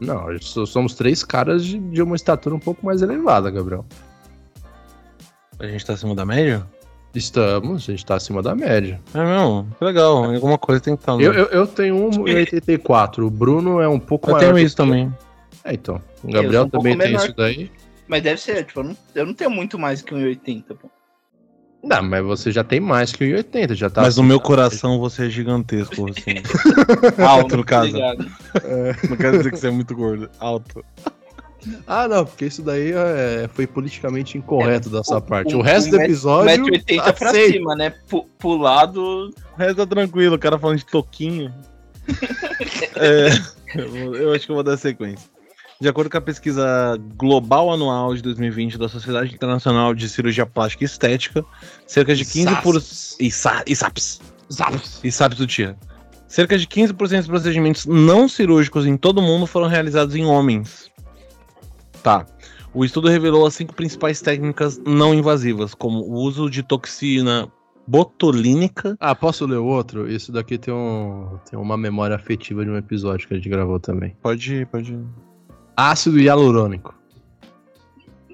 [0.00, 0.26] Não,
[0.66, 3.84] somos três caras de, de uma estatura um pouco mais elevada, Gabriel.
[5.58, 6.66] A gente tá acima da média?
[7.14, 9.00] Estamos, a gente tá acima da média.
[9.14, 9.68] É mesmo?
[9.78, 10.24] Que legal.
[10.34, 11.12] Alguma coisa tem que estar.
[11.20, 13.18] Eu, eu, eu tenho 1,84.
[13.24, 14.44] O Bruno é um pouco Eu maior.
[14.46, 14.84] tenho que isso eu.
[14.84, 15.12] também.
[15.64, 16.00] É, então.
[16.22, 17.24] O Eu Gabriel um também tem menor.
[17.24, 17.70] isso daí.
[18.08, 20.90] Mas deve ser, tipo, eu não, eu não tenho muito mais que 1,80, pô.
[21.82, 23.74] Não, mas você já tem mais que 1,80.
[23.74, 26.42] Já tá Mas no meu coração você é gigantesco, assim.
[27.22, 27.88] Alto, no caso.
[27.90, 28.26] Obrigado.
[29.08, 30.30] Não quero dizer que você é muito gordo.
[30.40, 30.82] Alto.
[31.86, 35.54] Ah, não, porque isso daí é, foi politicamente incorreto da sua É, O- parte.
[35.54, 36.64] o- O, resto o do episódio.
[36.66, 37.52] 1,80m pra aceito.
[37.52, 37.90] cima, né?
[38.08, 39.30] Pu- Pulado.
[39.30, 41.52] O resto tá tranquilo, o cara falando de toquinho.
[42.96, 43.28] É,
[43.74, 45.28] eu, acho que eu vou dar sequência.
[45.80, 50.84] De acordo com a pesquisa global anual de 2020 da Sociedade Internacional de Cirurgia Plástica
[50.84, 51.44] e Estética,
[51.86, 52.62] cerca de 15%.
[52.62, 52.76] Por...
[52.76, 53.62] E, sa...
[53.66, 54.20] e SAPS.
[54.52, 55.00] Zaps.
[55.02, 55.76] E SAPS do TIA.
[56.28, 60.90] Cerca de 15% dos procedimentos não cirúrgicos em todo o mundo foram realizados em homens.
[62.04, 62.26] Tá.
[62.74, 67.50] O estudo revelou as cinco principais técnicas não invasivas, como o uso de toxina
[67.86, 68.94] botulínica.
[69.00, 70.06] Ah, posso ler o outro?
[70.10, 73.80] Isso daqui tem, um, tem uma memória afetiva de um episódio que a gente gravou
[73.80, 74.14] também.
[74.22, 75.00] Pode ir, pode ir.
[75.74, 76.94] Ácido hialurônico.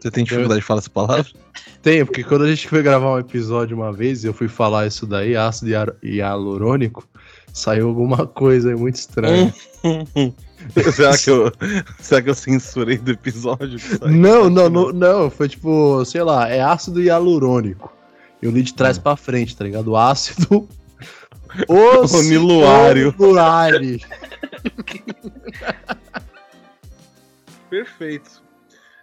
[0.00, 1.26] Você tem dificuldade de falar essa palavra?
[1.82, 4.86] Tem, porque quando a gente foi gravar um episódio uma vez e eu fui falar
[4.86, 5.70] isso daí, ácido
[6.02, 7.06] hialurônico,
[7.52, 9.54] saiu alguma coisa aí muito estranha.
[10.92, 11.52] será, que eu,
[12.00, 13.78] será que eu censurei do episódio?
[14.02, 17.92] Não, não, não, não, foi tipo, sei lá, é ácido hialurônico.
[18.42, 19.88] Eu li de trás pra frente, tá ligado?
[19.88, 20.68] O ácido
[21.68, 23.14] Oniluário.
[23.18, 24.00] oniluário.
[27.68, 28.42] Perfeito.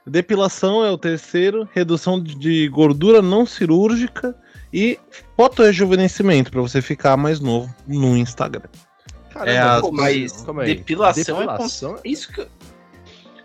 [0.06, 4.36] Depilação é o terceiro, redução de gordura não cirúrgica
[4.72, 4.98] e
[5.36, 8.70] fotorejuvenescimento para você ficar mais novo no Instagram.
[9.38, 10.76] Caramba, É a- Pô, mas calma aí.
[10.76, 12.00] depilação, Depilação é.
[12.10, 12.48] Isso que.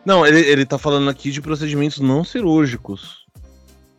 [0.04, 3.22] Não, ele, ele tá falando aqui de procedimentos não cirúrgicos.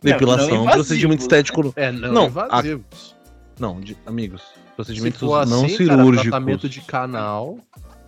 [0.02, 1.22] Não, Depilação, não invasivos, procedimento né?
[1.24, 1.72] estético.
[1.76, 3.16] É, não, Não, invasivos.
[3.58, 4.42] Não, de, amigos.
[4.42, 6.22] Se Procedimentos não assim, cara, cirúrgicos.
[6.30, 7.58] tratamento de canal.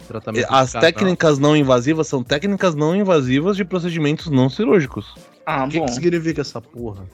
[0.06, 0.80] Tratamento As de canal.
[0.92, 5.14] técnicas não invasivas são técnicas não invasivas de procedimentos não cirúrgicos.
[5.46, 5.86] Ah, O que, bom.
[5.86, 7.04] que significa essa porra?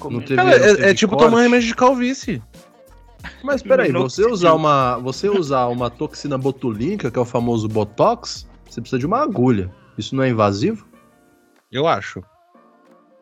[0.00, 1.30] como- Não teve- Cara, não é, é tipo corte?
[1.30, 2.42] tomar remédio de calvície.
[3.42, 7.68] Mas peraí, Não você usar uma, você usar uma toxina botulínica, que é o famoso
[7.68, 9.72] botox, você precisa de uma agulha.
[9.96, 10.86] Isso não é invasivo?
[11.70, 12.20] Eu acho.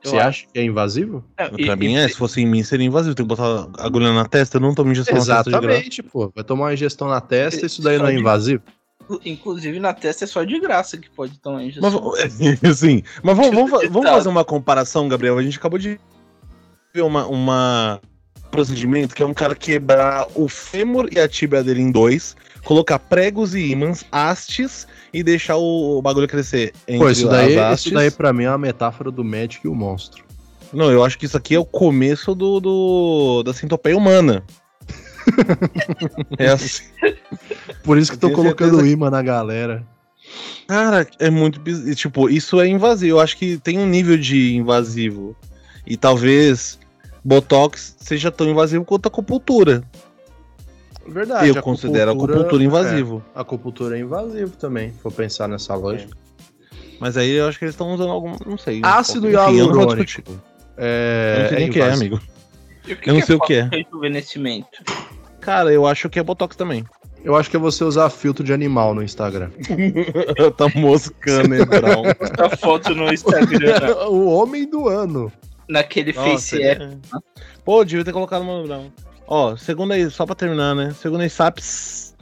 [0.04, 0.26] Eu você acho.
[0.28, 1.24] acha que é invasivo?
[1.36, 3.14] É, Pra e- mim e- é, se fosse em mim seria invasivo.
[3.14, 5.66] Tem que botar agulha na testa, eu não tomo injeção na testa de graça.
[5.66, 6.30] Exatamente, pô.
[6.34, 8.62] Vai tomar uma injeção na testa, isso daí não é invasivo?
[9.24, 12.12] Inclusive na testa é só de graça que pode tomar Mas, injeção.
[12.74, 14.12] sim, mas vamos, vamos, vamos Tá.
[14.14, 15.38] fazer uma comparação, Gabriel.
[15.38, 15.98] A gente acabou de
[16.94, 18.00] ver uma, uma
[18.50, 22.98] procedimento que é um cara quebrar o fêmur e a tíbia dele em dois, colocar
[22.98, 26.72] pregos e ímãs, hastes e deixar o, o bagulho crescer.
[26.98, 30.24] Pô, isso daí, isso daí pra mim é uma metáfora do médico e o monstro.
[30.72, 34.44] Não, eu acho que isso aqui é o começo do, do da centopeia humana.
[36.38, 36.84] é assim.
[37.82, 39.86] Por isso que tô colocando certeza imã na galera.
[40.66, 41.60] Cara, é muito.
[41.94, 43.16] Tipo, isso é invasivo.
[43.16, 45.36] Eu acho que tem um nível de invasivo.
[45.86, 46.78] E talvez
[47.26, 49.82] Botox seja tão invasivo quanto a acupuntura.
[51.08, 51.48] Verdade.
[51.48, 53.20] Eu considero a acupuntura invasivo.
[53.34, 56.16] É, a acupuntura é invasivo também, se for pensar nessa lógica.
[57.00, 58.36] Mas aí eu acho que eles estão usando algum.
[58.46, 58.80] Não sei.
[58.84, 60.04] Ácido vou hialurônico.
[60.04, 60.38] discutir.
[60.76, 62.20] É, Eu não sei nem o que é, amigo.
[62.86, 63.68] E o Eu não sei o que é.
[63.72, 64.84] Rejuvenescimento.
[65.40, 66.84] Cara, eu acho que é Botox também.
[67.24, 69.50] Eu acho que é você usar filtro de animal no Instagram.
[70.56, 72.04] tá moscando, hein, Brown?
[72.38, 75.32] A foto no Instagram, o homem do ano.
[75.68, 76.82] Naquele Face App.
[76.82, 76.98] é.
[77.64, 78.90] Pô, devia ter colocado no Brown.
[79.26, 80.92] Ó, segundo aí, só pra terminar, né?
[80.92, 82.14] Segundo a SAPS,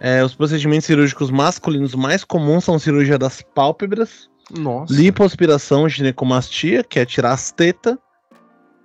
[0.00, 4.92] é, os procedimentos cirúrgicos masculinos mais comuns são cirurgia das pálpebras, Nossa.
[4.92, 7.96] lipoaspiração, ginecomastia, que é tirar as tetas,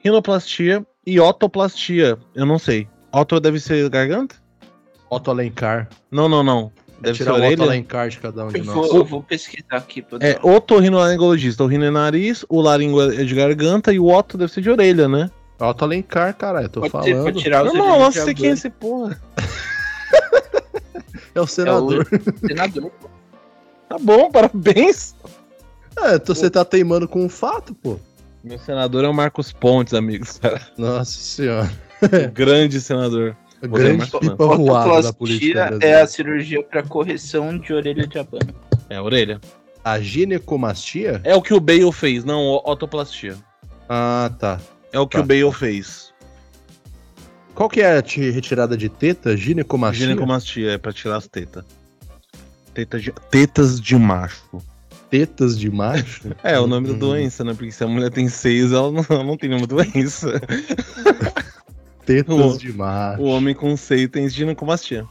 [0.03, 2.17] rinoplastia e otoplastia.
[2.35, 2.87] Eu não sei.
[3.11, 4.35] Oto deve ser garganta?
[5.09, 5.89] Otto Alencar.
[6.11, 6.71] Não, não, não.
[6.99, 8.09] É Deve ser tirar o Otto orelha.
[8.09, 8.75] De cada um de Eu nós.
[8.75, 10.01] vou, eu vou pesquisar aqui.
[10.01, 11.63] Pra É otorrinolaringologista.
[11.63, 14.69] O rino é nariz, o laringo é de garganta e o otto deve ser de
[14.69, 15.29] orelha, né?
[15.59, 17.39] Otto Alencar, caralho, eu tô Pode ser pra falando.
[17.39, 19.19] tirar Não, nossa, sei quem é esse porra.
[21.35, 22.07] É o senador.
[22.45, 22.91] Senador.
[23.87, 25.15] Tá bom, parabéns.
[25.97, 27.99] É, então você tá teimando com um fato, pô.
[28.43, 30.39] Meu senador é o Marcos Pontes, amigos.
[30.77, 31.69] Nossa senhora.
[32.01, 33.35] O grande senador.
[33.61, 38.17] É Grande pipa voada da política Otoplastia é a cirurgia para correção de orelha de
[38.17, 38.53] abano.
[38.89, 39.39] É a orelha.
[39.83, 41.19] A ginecomastia?
[41.23, 43.35] É o que o Bale fez, não, o- otoplastia.
[43.87, 44.59] Ah, tá.
[44.93, 45.23] É o que Tá.
[45.23, 46.13] o Bale fez.
[47.53, 49.35] Qual que é a ti- retirada de teta?
[49.35, 50.05] Ginecomastia?
[50.07, 51.65] Ginecomastia é pra tirar as tetas.
[52.73, 54.61] Teta de- Tetas de macho.
[55.09, 56.29] Tetas de macho?
[56.43, 56.99] É, o nome da Hum.
[56.99, 57.53] doença, né?
[57.53, 60.39] Porque se a mulher tem seios, ela não, ela não tem nenhuma doença.
[62.09, 63.21] Tetas O- de macho.
[63.21, 65.05] O homem com seio tem ginecomastia.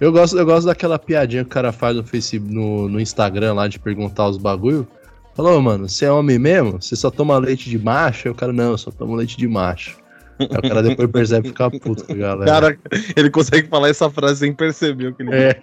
[0.00, 3.52] Eu gosto, eu gosto daquela piadinha que o cara faz no Facebook, no, no Instagram
[3.52, 4.88] lá de perguntar os bagulho.
[5.34, 6.80] Falou, mano, você é homem mesmo?
[6.80, 8.26] Você só toma leite de macho?
[8.26, 9.98] Aí o cara, não, eu só tomo leite de macho.
[10.38, 12.50] Aí o cara depois percebe e fica puto com a galera.
[12.50, 12.78] Cara,
[13.14, 15.60] ele consegue falar essa frase sem perceber o que ele É.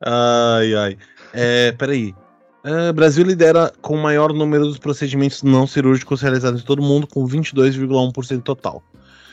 [0.00, 0.98] Ai, ai.
[1.32, 2.14] É, peraí.
[2.64, 6.84] É, Brasil lidera com o maior número dos procedimentos não cirúrgicos realizados em todo o
[6.84, 8.80] mundo, com 22,1% total.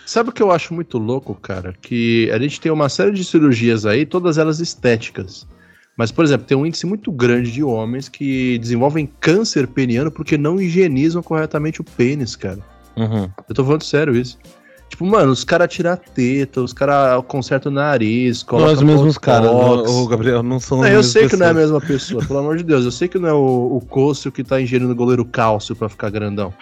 [0.06, 1.74] Sabe o que eu acho muito louco, cara?
[1.82, 5.48] Que a gente tem uma série de cirurgias aí, todas elas estéticas.
[5.96, 10.38] Mas, por exemplo, tem um índice muito grande de homens que desenvolvem câncer peniano porque
[10.38, 12.60] não higienizam corretamente o pênis, cara.
[12.98, 13.30] Uhum.
[13.48, 14.38] Eu tô falando sério isso.
[14.90, 18.76] Tipo, mano, os caras tiram a teta, os caras consertam o nariz, Não colocam é
[18.76, 21.54] os mesmos caras, o Gabriel, não são Não, as eu sei que não é a
[21.54, 22.84] mesma pessoa, pelo amor de Deus.
[22.84, 26.10] Eu sei que não é o, o que tá ingerindo o goleiro cálcio pra ficar
[26.10, 26.54] grandão.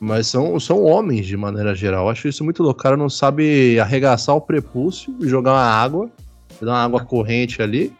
[0.00, 2.06] Mas são, são homens, de maneira geral.
[2.06, 2.78] Eu acho isso muito louco.
[2.80, 6.10] O cara não sabe arregaçar o prepúcio e jogar uma água,
[6.60, 7.92] dar uma água corrente ali.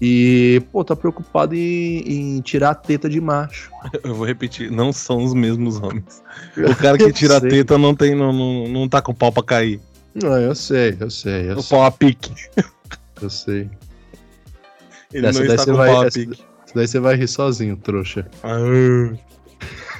[0.00, 1.98] E, pô, tá preocupado em,
[2.36, 3.70] em tirar a teta de macho.
[4.02, 6.22] Eu vou repetir, não são os mesmos homens.
[6.56, 9.30] O cara que tira a teta não, tem, não, não, não tá com o pau
[9.30, 9.80] pra cair.
[10.14, 11.76] Não, eu sei, eu sei, eu O sei.
[11.78, 12.32] pau a pique.
[13.20, 13.70] Eu sei.
[15.12, 16.32] Ele Essa não está com vai- pau a essa- pique.
[16.32, 18.26] Isso daí você vai rir sozinho, trouxa.
[18.42, 18.58] Ah.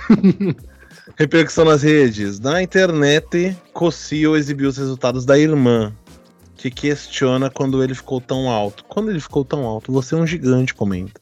[1.22, 2.40] Repercussão nas redes.
[2.40, 5.92] Na internet, Cossio exibiu os resultados da irmã,
[6.56, 8.84] que questiona quando ele ficou tão alto.
[8.88, 11.20] Quando ele ficou tão alto, você é um gigante, comenta.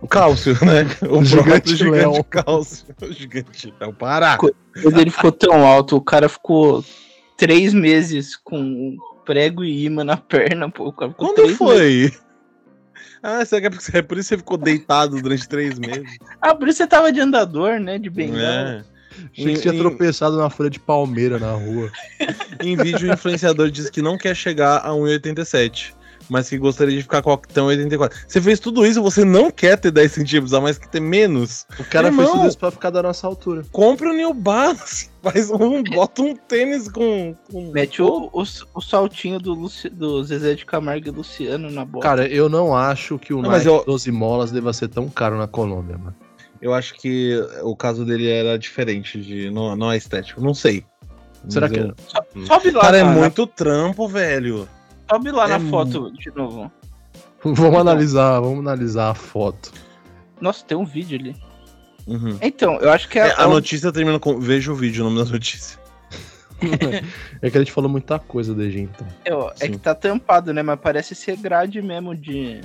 [0.00, 0.86] O Cálcio, né?
[1.10, 2.24] O Gigante gigante, gigante Léo.
[2.24, 2.86] Cálcio.
[3.02, 3.92] O gigante Léo.
[3.92, 4.36] Para!
[4.38, 6.84] Quando ele ficou tão alto, o cara ficou
[7.36, 8.96] três meses com
[9.26, 10.92] prego e imã na perna, pô.
[10.92, 11.58] Quando três meses.
[11.58, 12.12] foi?
[13.22, 16.16] Ah, será que é por- é por isso que você ficou deitado durante três meses?
[16.40, 17.98] Ah, por isso você tava de andador, né?
[17.98, 18.84] De bengala.
[18.86, 18.89] É.
[19.32, 21.90] Achei que tinha Em- tropeçado na folha de palmeira na rua.
[22.62, 25.92] Em vídeo, o influenciador diz que não quer chegar a 1,87,
[26.28, 28.12] mas que gostaria de ficar com até 1,84.
[28.28, 31.66] Você fez tudo isso, você não quer ter 10 centímetros a mais que ter menos?
[31.78, 32.24] O cara Irmão.
[32.24, 33.64] fez tudo isso pra ficar da nossa altura.
[33.72, 37.34] Compre o New Balance, faz um, bota um tênis com...
[37.50, 37.72] com...
[37.72, 38.42] Mete o, o,
[38.74, 42.02] o saltinho do, Luci- do Zezé de Camargo e Luciano na bola.
[42.02, 45.36] Cara, eu não acho que o Não, Nike eu- 12 molas deva ser tão caro
[45.36, 46.14] na Colômbia, mano.
[46.60, 50.84] Eu acho que o caso dele era diferente, de não, não é estético, não sei.
[51.48, 52.46] Será Mas que eu- é?
[52.46, 54.68] sobe lá, Cara, é muito trampo, velho.
[55.10, 56.70] sobe lá é na foto de novo.
[57.42, 59.72] Vamos analisar, vamos analisar a foto.
[60.40, 61.34] Nossa, tem um vídeo ali.
[62.06, 62.36] Uhum.
[62.42, 64.38] Então, eu acho que é, É, a é notícia termina com.
[64.38, 65.78] Veja o vídeo, o nome da notícia.
[67.40, 69.06] É que a gente falou muita coisa desde então.
[69.24, 70.62] é, ó, é que tá tampado, né?
[70.62, 72.60] Mas parece ser grade mesmo de.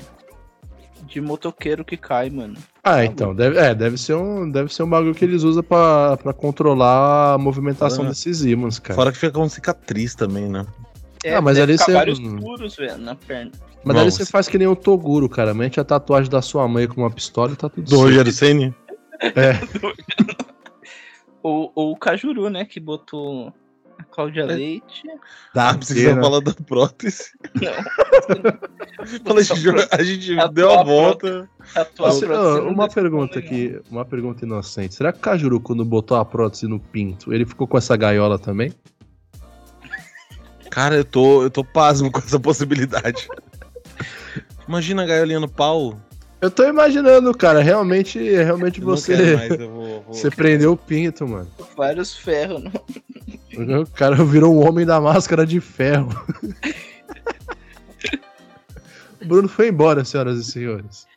[1.03, 2.55] De motoqueiro que cai, mano.
[2.87, 6.17] Ah, então, deve, é, deve ser um, deve ser um bagulho que eles usam pra,
[6.17, 8.09] pra controlar a movimentação Ah.
[8.09, 8.93] desses ímãs, cara.
[8.95, 10.67] Fora que fica com cicatriz também, né?
[11.23, 13.51] É, Ah, mas ali você- vários furos, velho, na perna.
[13.83, 15.51] Mas Não, você se- faz que nem o Toguro, cara.
[15.53, 18.03] Mete a tatuagem da sua mãe com uma pistola e tá tudo Do certo.
[18.03, 18.75] Rogério Ceni?
[19.19, 19.53] É,
[21.41, 22.65] Ou, ou o Cajuru, né?
[22.65, 23.51] Que botou
[23.97, 25.03] a Cláudia Leite.
[25.09, 26.21] Ah, Tá, precisa pena.
[26.21, 27.31] falar da prótese.
[27.55, 29.15] Não.
[29.23, 31.49] Falei, a gente- a gente A deu a tua volta.
[31.75, 34.95] A uma pergunta aqui, uma pergunta inocente.
[34.95, 38.37] Será que o Cajuru, quando botou a prótese no pinto, ele ficou com essa gaiola
[38.39, 38.73] também?
[40.69, 43.27] Cara, eu tô, eu tô pasmo com essa possibilidade.
[44.67, 45.99] Imagina a gaiolinha no pau.
[46.41, 50.77] Eu tô imaginando, cara, realmente, realmente Eu você, mais, eu vou- vou- você prendeu o
[50.77, 51.47] pinto, mano.
[51.77, 52.63] Vários ferros.
[52.63, 52.71] Não.
[53.57, 56.09] O cara virou um homem da máscara de ferro.
[59.21, 61.07] o Bruno foi embora, senhoras e senhores.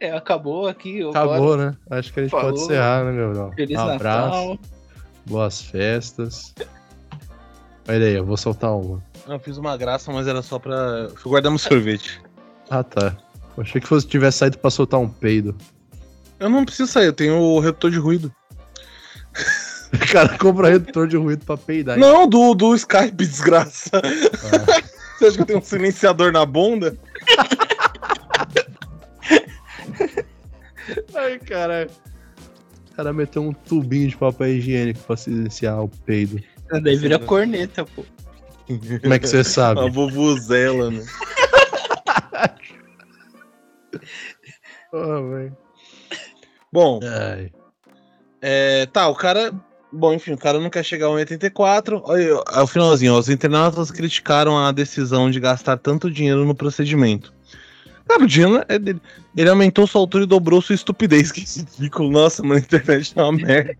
[0.00, 1.02] É, acabou aqui.
[1.08, 1.70] Acabou, agora.
[1.70, 1.76] né?
[1.98, 2.50] Acho que a gente Falou.
[2.50, 3.52] pode encerrar, né, meu irmão?
[3.52, 4.58] Feliz Um abraço, Natal.
[5.24, 6.54] boas festas.
[7.88, 9.02] Olha aí, eu vou soltar uma.
[9.26, 11.08] Eu fiz uma graça, mas era só pra.
[11.16, 12.20] Fui guardar meu sorvete.
[12.68, 13.16] Ah, tá.
[13.56, 15.56] Eu achei que fosse tivesse saído pra soltar um peido.
[16.40, 18.32] Eu não preciso sair, eu tenho o redutor de ruído.
[19.92, 21.98] O cara compra redutor de ruído pra peidar.
[21.98, 23.90] Não, do, do Skype, desgraça.
[25.18, 26.96] Você acha que eu tenho um silenciador na bunda?
[31.14, 31.90] Ai, caralho.
[32.90, 36.42] O cara meteu um tubinho de papel higiênico pra silenciar o peido.
[36.82, 38.04] Daí vira corneta, pô.
[38.66, 39.80] Como é que você sabe?
[39.80, 41.02] A vovuzela, né?
[44.92, 45.56] Velho.
[46.72, 47.50] Bom, Ai.
[48.42, 49.52] é, tá, o cara.
[49.90, 52.02] Bom, enfim, o cara não quer chegar ao 84.
[52.04, 57.32] Olha, ao finalzinho, ó, os internautas criticaram a decisão de gastar tanto dinheiro no procedimento.
[58.06, 59.00] Cara, o dinheiro é dele.
[59.36, 61.30] Ele aumentou sua altura e dobrou sua estupidez.
[61.32, 62.10] Que ridículo.
[62.10, 63.76] Nossa, mano, a internet é uma merda.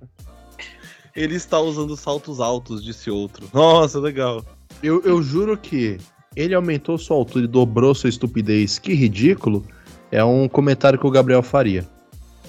[1.17, 3.49] Ele está usando saltos altos, disse outro.
[3.53, 4.45] Nossa, legal.
[4.83, 5.99] Eu, eu juro que
[6.37, 8.79] ele aumentou sua altura e dobrou sua estupidez.
[8.79, 9.67] Que ridículo.
[10.11, 11.87] É um comentário que o Gabriel faria.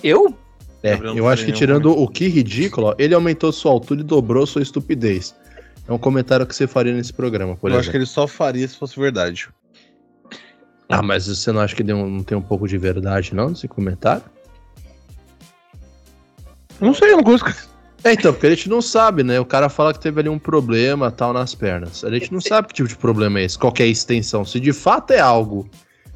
[0.03, 0.37] Eu?
[0.81, 4.45] É, eu acho que tirando o que ridículo, ó, ele aumentou sua altura e dobrou
[4.47, 5.35] sua estupidez.
[5.87, 7.91] É um comentário que você faria nesse programa, por Eu acho exemplo.
[7.91, 9.49] que ele só faria se fosse verdade.
[10.87, 13.67] Ah, mas você não acha que deu- não tem um pouco de verdade, não, nesse
[13.67, 14.23] comentário?
[16.79, 17.43] Não sei, eu não conheço.
[18.03, 19.39] É, então, porque a gente não sabe, né?
[19.39, 22.03] O cara fala que teve ali um problema tal nas pernas.
[22.05, 24.45] A gente não sabe que tipo de problema é esse, qual que é a extensão.
[24.45, 25.69] Se de fato é algo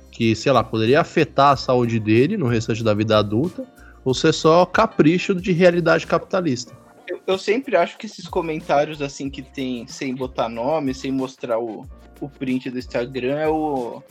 [0.10, 3.66] que, sei lá, poderia afetar a saúde dele no restante da vida adulta,
[4.06, 6.76] ou se é só capricho de realidade capitalista.
[7.08, 7.20] eu?
[7.26, 11.86] Eu sempre acho que esses comentários assim que tem sem botar nome, sem mostrar o,
[12.20, 14.02] o print do Instagram é o.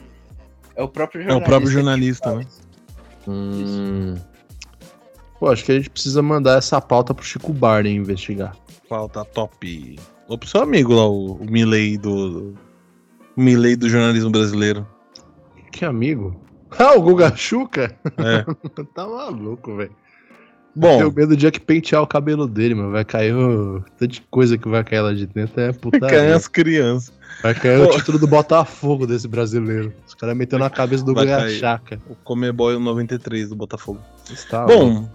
[0.75, 1.49] É o próprio É o jornalista.
[1.49, 2.47] próprio que jornalista, né?
[3.29, 4.15] Hum.
[5.39, 8.57] Pô, acho que a gente precisa mandar essa pauta pro Chico Barney investigar.
[8.89, 9.99] Falta top.
[10.29, 12.55] Ou pro seu amigo lá, o, o Milley do.
[13.37, 14.87] O Milley do jornalismo brasileiro.
[15.73, 16.41] Que amigo?
[16.79, 17.95] Ah, o Guga Chuca?
[18.19, 18.45] É.
[18.95, 19.95] tá maluco, velho.
[20.75, 22.93] Bom, Tenho medo do dia que pentear o cabelo dele, mano.
[22.93, 23.85] Vai cair o.
[23.99, 26.09] Tanta coisa que vai cair lá de dentro é putaria.
[26.09, 27.13] caem as crianças.
[27.43, 27.97] Vai cair o Pô.
[27.97, 29.93] título do Botafogo desse brasileiro.
[30.07, 31.59] Os caras meteu na cabeça do Vai Guga cair.
[31.59, 32.01] Chaca.
[32.09, 34.01] O Comeboy 93 do Botafogo.
[34.31, 35.07] Está Bom,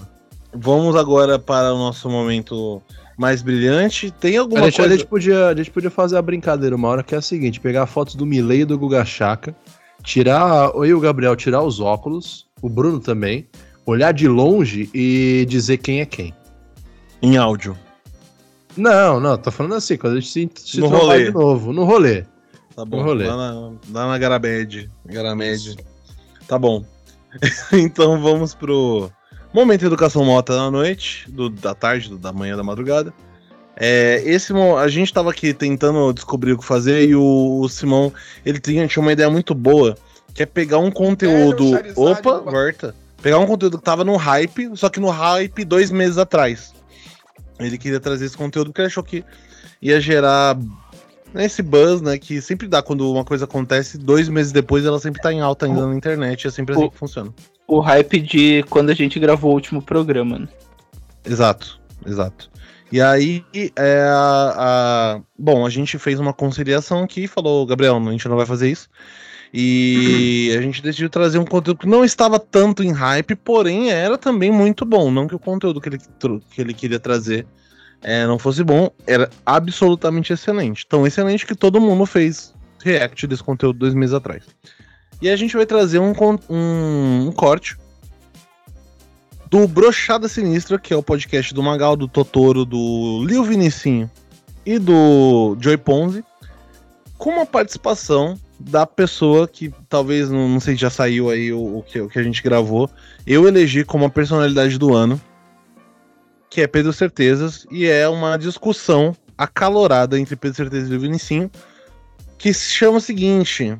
[0.53, 2.81] vamos agora para o nosso momento
[3.17, 4.11] mais brilhante.
[4.11, 4.95] Tem a alguma gente, a, coisa.
[4.95, 7.87] gente podia, a gente podia fazer a brincadeira uma hora que é a seguinte: pegar
[7.87, 9.55] fotos do Milley e do Guga Chaca,
[10.07, 10.71] tirar.
[10.73, 13.47] Eu e o Gabriel tirar os óculos, o Bruno também,
[13.85, 16.33] olhar de longe e dizer quem é quem.
[17.21, 17.77] Em áudio.
[18.75, 21.25] Não, não, tô falando assim, quando a gente se, se No rolê.
[21.25, 22.23] de novo, no rolê.
[22.75, 22.97] Tá bom.
[22.97, 23.27] No rolê.
[23.27, 23.53] Lá na,
[23.91, 24.89] lá na Garamed.
[25.05, 25.75] Garamed.
[26.47, 26.85] Tá bom.
[27.73, 29.11] então vamos pro
[29.53, 33.13] momento Educação Mota da noite, do, da tarde, do- da manhã, da madrugada.
[33.79, 38.11] É, esse a gente tava aqui tentando descobrir o que fazer e o, o Simão
[38.43, 39.95] ele tinha, tinha uma ideia muito boa,
[40.33, 41.69] que é pegar um conteúdo.
[41.69, 42.51] Charizard, opa, opa.
[42.51, 42.95] volta.
[43.21, 46.73] Pegar um conteúdo que tava no hype, só que no hype dois meses atrás.
[47.59, 49.23] Ele queria trazer esse conteúdo porque ele achou que
[49.81, 50.57] ia gerar
[51.33, 52.17] né, esse buzz, né?
[52.17, 55.65] Que sempre dá quando uma coisa acontece, dois meses depois ela sempre tá em alta
[55.65, 56.47] ainda na internet.
[56.47, 57.33] É sempre assim O- que funciona.
[57.67, 60.47] O hype de quando a gente gravou o último programa, né?
[61.25, 62.49] Exato, exato.
[62.91, 63.43] E aí,
[63.75, 64.53] é, a,
[65.17, 68.45] a- bom, a gente fez uma conciliação aqui e falou, Gabriel, a gente não vai
[68.45, 68.87] fazer isso.
[69.53, 74.17] E a gente decidiu trazer um conteúdo que não estava tanto em hype, porém era
[74.17, 75.11] também muito bom.
[75.11, 75.99] Não que o conteúdo que ele,
[76.49, 77.45] que ele queria trazer
[78.01, 80.85] é, não fosse bom, era absolutamente excelente.
[80.87, 84.43] Tão excelente que todo mundo fez react desse conteúdo dois meses atrás.
[85.21, 86.13] E a gente vai trazer um,
[86.49, 87.75] um, um corte
[89.49, 94.09] do Brochada Sinistra, que é o podcast do Magal, do Totoro, do Lil Vinicinho
[94.65, 96.23] e do Joy Ponzi,
[97.17, 101.77] com uma participação da pessoa que talvez, não, não sei se já saiu aí o,
[101.77, 102.89] o que, o que a gente gravou,
[103.25, 105.19] eu elegi como a personalidade do ano.
[106.49, 111.51] que é Pedro Certezas, e é uma discussão acalorada entre Pedro Certezas e o Vinicinho,
[112.37, 113.77] que se chama o seguinte: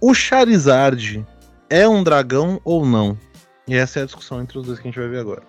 [0.00, 1.24] o Charizard
[1.68, 3.16] é um dragão ou não?
[3.72, 5.42] E essa é a discussão entre os dois que a gente vai ver agora.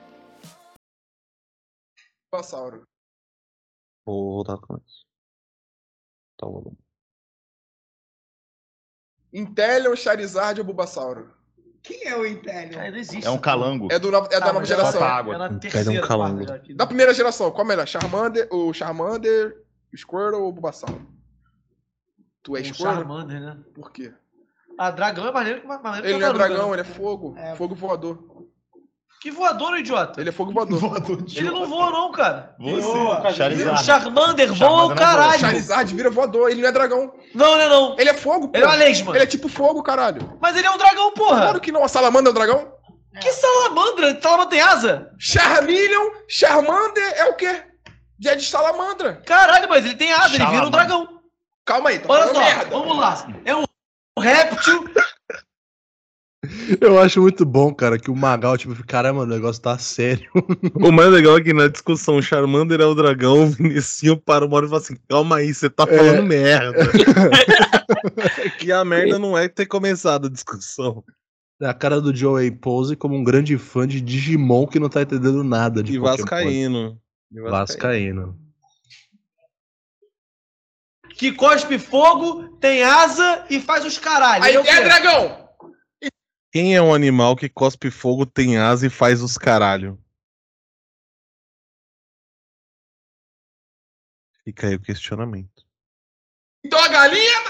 [2.32, 2.88] Bulbasauro.
[4.06, 5.06] Vou voltar com isso.
[6.38, 6.78] Tá o volume.
[9.34, 11.34] Inteleon, Charizard ou Bulbasauro?
[11.82, 12.76] Quem é o Império?
[12.76, 13.28] Cara, não existe.
[13.28, 13.92] É um calango.
[13.92, 15.04] É, do, é da Tá, nova geração.
[15.04, 15.36] Água.
[15.36, 16.38] É um terceira, calango.
[16.38, 16.74] quarta já aqui.
[16.74, 17.86] Da primeira geração, qual é melhor?
[17.86, 21.06] Charmander, o Charmander, Squirtle ou Bulbasauro?
[22.42, 22.86] Tu é Um Squirtle?
[22.96, 23.62] Charmander, né?
[23.74, 24.14] Por quê?
[24.78, 26.74] Ah, dragão é maneiro que maneiro Ele que não é dragão, né?
[26.74, 27.36] ele é fogo.
[27.38, 27.56] É.
[27.56, 28.20] Fogo voador.
[29.22, 30.20] Que voador, idiota.
[30.20, 30.80] Ele é fogo voador.
[31.34, 32.54] Ele não voa, não, cara.
[32.60, 33.86] Você, O Charizard.
[33.86, 35.40] Charmander voa o não caralho.
[35.40, 37.14] Charizard vira voador, ele não é dragão.
[37.34, 37.96] Não, ele é não.
[37.98, 38.52] Ele é fogo.
[38.54, 39.16] Ele é uma lesma.
[39.16, 40.38] Ele é tipo fogo, caralho.
[40.42, 41.40] Mas ele é um dragão, porra.
[41.42, 42.74] Claro que não, a salamandra é um dragão?
[43.22, 44.20] Que salamandra?
[44.22, 45.12] Salamandra tem asa?
[45.18, 47.64] Charmeleon, Charmander é o quê?
[48.26, 49.22] É de salamandra.
[49.26, 51.08] Caralho, mas ele tem asa, ele vira um dragão.
[51.66, 52.70] Calma aí, tá Olha só, merda.
[52.72, 53.26] vamos lá.
[53.46, 53.64] É um
[54.20, 54.86] réptil.
[56.82, 60.30] Eu acho muito bom, cara, que o Magal, tipo, caramba, o negócio tá sério.
[60.76, 64.58] O mais legal é que na discussão Charmander é o dragão, o Vinicinho para uma
[64.58, 66.78] hora e fala assim: calma aí, você tá falando merda.
[68.62, 71.04] e a merda não é ter começado a discussão.
[71.62, 75.02] É a cara do Joey Pose como um grande fã de Digimon que não tá
[75.02, 76.00] entendendo nada de E.
[76.00, 77.00] Vascaíno.
[77.32, 78.38] E Vascaíno.
[81.24, 84.44] Que cospe fogo, tem asa e faz os caralho.
[84.44, 85.50] Aí é o é dragão.
[86.52, 89.98] Quem é um animal que cospe fogo, tem asa e faz os caralho?
[94.44, 95.66] Fica aí o questionamento.
[96.66, 97.42] Então a galinha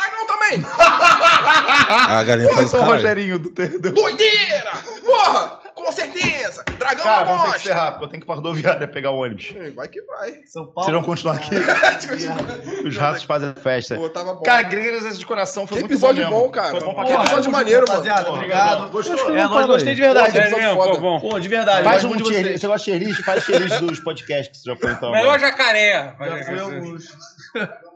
[0.52, 0.66] também.
[0.78, 2.92] A galinha faz os Eu sou o.
[2.92, 3.94] Rogerinho do Terdeu.
[3.94, 4.72] Doideira!
[5.06, 5.64] Porra!
[5.76, 6.64] Com certeza!
[6.78, 7.84] Dragão Cara, vamos ter que ser gosta!
[7.84, 8.04] rápido.
[8.04, 9.54] Eu tenho que ir pra rodoviária pegar o ônibus.
[9.76, 10.34] Vai que vai.
[10.46, 10.86] São Paulo.
[10.86, 11.56] Vocês vão continuar aqui.
[12.88, 13.96] Os ratos fazem festa.
[13.96, 14.44] Pô, tava bom.
[14.44, 16.40] Cara, Igrejas de Coração foi Que muito episódio mesmo.
[16.40, 16.72] bom, cara.
[16.72, 17.28] Foi bom pra Que caralho.
[17.28, 17.92] episódio maneiro, mano.
[17.92, 18.90] Rapaziada, Porra, obrigado.
[18.92, 19.36] Gostou?
[19.36, 20.52] É, nós gostei de verdade.
[20.74, 21.00] Foda.
[21.00, 21.20] bom.
[21.20, 21.84] Pô, de verdade.
[21.84, 22.48] Faz um de tier vocês.
[22.48, 22.62] list.
[22.62, 23.24] Você gosta de tier list?
[23.24, 25.12] Faz tier list dos podcasts que você já foi então.
[25.12, 26.14] Melhor jacaré.
[26.20, 27.04] Já fui alguns.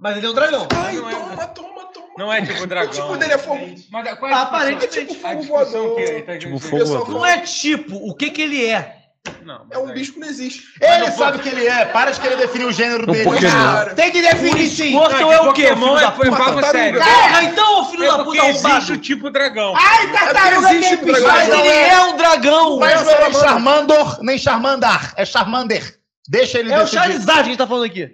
[0.00, 0.68] Mas ele é um dragão.
[0.74, 2.06] Ai, Não é- toma, toma, toma.
[2.18, 2.90] Não é tipo dragão.
[2.90, 3.74] O tipo dele é fogo.
[3.90, 6.00] Mas qual é Aparentemente, é tipo fogo que voador.
[6.00, 7.14] ele tá Tipo fogo Pessoal, voador.
[7.14, 8.96] Não é tipo, o que que ele é?
[9.42, 10.62] Não, É um mas bicho que não existe.
[10.80, 11.84] Ele sabe o que ele é.
[11.86, 13.40] Para de querer definir o gênero Um dele.
[13.40, 13.92] Cara.
[13.94, 14.92] Tem que definir sim.
[14.94, 15.64] Não, que é o quê?
[15.66, 17.00] Pokémon filho da é foi papo sério.
[17.00, 18.92] Porra, então, filho É da porque puta existe arrombado.
[18.92, 19.74] o tipo dragão.
[19.76, 21.28] Ai, tartaruga Existe tem o dragão.
[21.32, 22.78] Mas ele é um dragão.
[22.78, 23.32] Mas não é.
[23.32, 25.12] Charmander, nem Charmandar.
[25.16, 25.98] É Charmander.
[26.28, 26.86] Deixa ele É o.
[26.86, 28.10] Charizard que a gente tá falando aqui.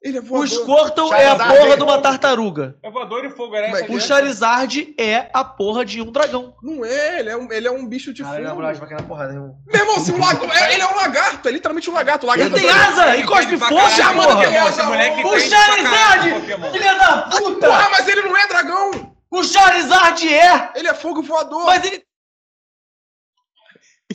[0.00, 0.46] Ele é O voador.
[0.48, 2.76] Squirtle é a porra é de uma tartaruga.
[2.84, 4.00] É voador e fogo, era Como é essa que O.
[4.00, 6.54] Charizard é a porra de um dragão.
[6.62, 8.86] Não é, ele é um, ele é um bicho de Caralho, na fogo.
[8.86, 9.56] cair na porrada, irmão.
[9.66, 12.26] Meu irmão, se um lago, é- ele é um lagarto, é literalmente um lagarto.
[12.28, 14.44] O Ele lagarto tem asa e cospe fogo, caralho, porra.
[14.44, 17.66] é O caralho Charizard, filha da puta.
[17.66, 19.14] Porra, mas ele não é dragão.
[19.32, 20.70] O Charizard é.
[20.76, 21.66] Ele é fogo voador.
[21.66, 22.04] Mas ele...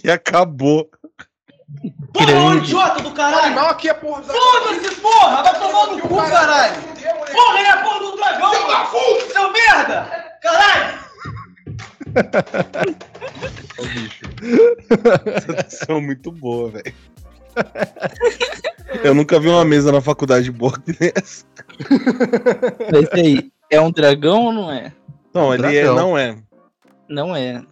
[0.03, 0.89] E acabou.
[2.13, 3.45] Porra, é um idiota do O caralho.
[3.45, 4.21] animal aqui é porra.
[4.23, 5.43] Foda-se, porra.
[5.43, 6.81] Vai tomar no cu, caralho.
[7.33, 8.51] Porra, ele é a porra do dragão.
[8.53, 9.33] Seu puta!
[9.33, 10.37] Seu merda.
[10.41, 10.99] Caralho.
[15.25, 16.93] Essa discussão é muito boa, velho.
[19.03, 21.45] Eu nunca vi uma mesa na faculdade boa que essa.
[22.91, 24.93] Mas e aí, é um dragão ou não é?
[25.33, 26.37] Não, ele é, não é.
[27.09, 27.63] Não é.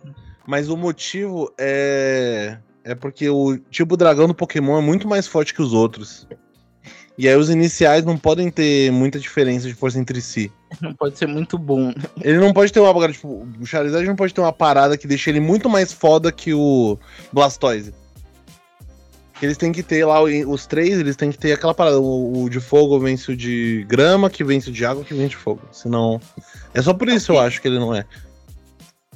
[0.47, 2.57] Mas o motivo é.
[2.84, 6.27] É porque o tipo dragão do Pokémon é muito mais forte que os outros.
[7.17, 10.51] E aí os iniciais não podem ter muita diferença de força entre si.
[10.82, 11.93] Não pode ser muito bom.
[12.21, 13.11] Ele não pode ter uma.
[13.11, 16.53] Tipo, o Charizard não pode ter uma parada que deixe ele muito mais foda que
[16.53, 16.97] o
[17.32, 17.93] Blastoise.
[19.41, 21.99] Eles têm que ter lá, o- os três, eles têm que ter aquela parada.
[21.99, 25.29] O, o de fogo vence o de grama, que vence o de água, que vence
[25.29, 25.61] de fogo.
[25.71, 26.19] Senão.
[26.73, 28.05] É só por isso eu acho que ele não é.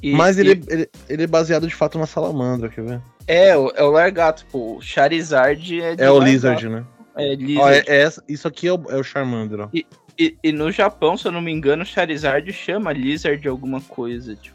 [0.06, 3.00] E- Mas e- ele, ele, ele é baseado de fato na salamandra, quer ver?
[3.26, 4.76] É, o- é o largato, pô.
[4.76, 6.30] O Charizard é de É o largato.
[6.32, 6.84] Lizard, né?
[7.16, 7.74] É, Ó, Lizard.
[7.90, 9.68] é, é essa- isso aqui é o, é o Charmander, ó.
[10.18, 14.36] E, e no Japão, se eu não me engano, o Charizard chama Lizard alguma coisa,
[14.36, 14.54] tipo.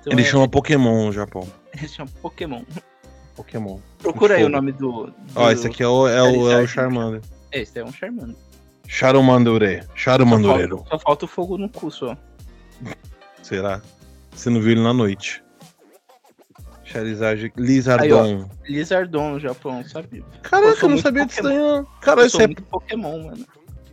[0.00, 1.46] Então Ele é- chama Pokémon no Japão.
[1.76, 2.62] ele chama Pokémon.
[3.34, 3.78] Pokémon.
[3.98, 5.06] Procura aí o nome do.
[5.06, 5.14] do...
[5.34, 6.66] Ó, esse aqui é o, é o, é o.
[6.68, 7.20] Charmander.
[7.50, 8.36] Esse é um Charmander.
[8.86, 9.82] Charomandure.
[9.82, 10.76] Só Charomandurero.
[10.78, 12.16] falta, só falta o fogo no cu, só.
[13.42, 13.82] Será?
[14.30, 15.42] Você não viu ele na noite.
[16.84, 18.48] Charizard Lizardon.
[18.64, 20.24] Lizardon no Japão, sabe?
[20.42, 21.84] Caraca, Eu eu não sabia disso daí, não.
[22.00, 23.46] Cara, eu isso sou é, Pokémon, mano.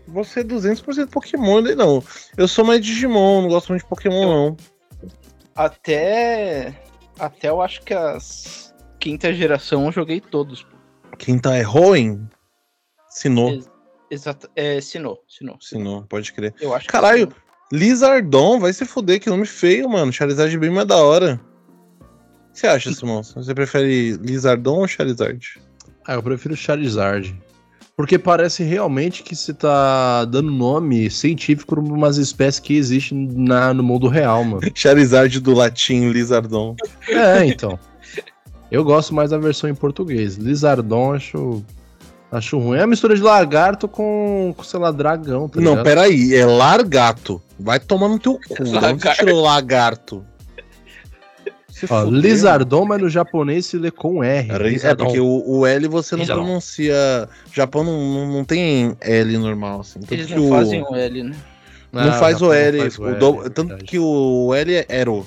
[0.07, 2.03] você é 200% Pokémon, daí não.
[2.37, 4.57] Eu sou mais Digimon, não gosto muito de Pokémon, não.
[5.55, 6.73] Até.
[7.17, 10.63] Até eu acho que as quinta geração eu joguei todos.
[10.63, 10.75] pô.
[11.17, 12.25] Quinta é Hoenn?
[13.09, 13.49] Sinou.
[13.51, 13.69] Ex-
[14.11, 14.49] Exato.
[14.55, 15.57] É, Sinnoh, Sinnoh.
[15.61, 16.53] Sinou, pode crer.
[16.59, 17.35] Eu acho que Caralho, Sinnoh.
[17.71, 20.11] Lizardon, vai se fuder, que nome feio, mano.
[20.11, 21.39] Charizard é bem mais da hora.
[22.01, 23.21] O que você acha, Simão?
[23.23, 25.59] Você prefere Lizardon ou Charizard?
[26.05, 27.35] Ah, eu prefiro Charizard.
[27.95, 33.73] Porque parece realmente que você tá dando nome científico pra umas espécies que existem na,
[33.73, 34.61] no mundo real, mano.
[34.73, 36.75] Charizard do latim, Lizardon.
[37.07, 37.77] É, então.
[38.71, 40.37] Eu gosto mais da versão em português.
[40.37, 41.63] Lizardon acho.
[42.31, 42.77] Acho ruim.
[42.77, 47.41] É a mistura de lagarto com, com sei lá, dragão, tá Não, peraí, é largato.
[47.59, 48.53] Vai tomar no teu cu.
[48.61, 49.19] Onde você Lagarto.
[49.25, 50.25] tirou lagarto?
[51.89, 54.51] Ó, Lizardon, mas no japonês se lê com R.
[54.51, 55.05] É Lizardon.
[55.05, 56.43] porque o, o L você não Lizardon.
[56.43, 57.29] pronuncia.
[57.53, 59.99] Japão não, não, não tem L normal, assim.
[60.01, 61.35] Tanto Eles que não o, fazem o L, né?
[61.91, 62.79] Não Ah, faz Japão o não L.
[62.79, 65.25] faz o do- é tanto que o L é Ero.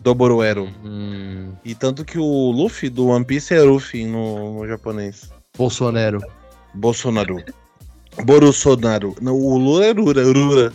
[0.00, 0.68] Doboro Ero.
[0.84, 5.30] Hum, E tanto que o Luffy do One Piece é Luffy no, no japonês.
[5.58, 6.20] Bolsonaro.
[6.72, 7.42] Bolsonaro.
[8.24, 9.14] Bolsonaro.
[9.20, 10.22] Não, o Lula é Rura.
[10.24, 10.72] Rura.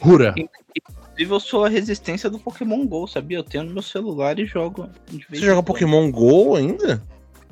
[0.00, 0.34] Rura.
[0.36, 3.38] Inclusive, eu sou a resistência do Pokémon GO, sabia?
[3.38, 4.88] Eu tenho no meu celular e jogo.
[5.08, 5.62] de vez Você joga.
[5.62, 7.02] Pokémon GO ainda?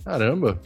[0.04, 0.60] Caramba.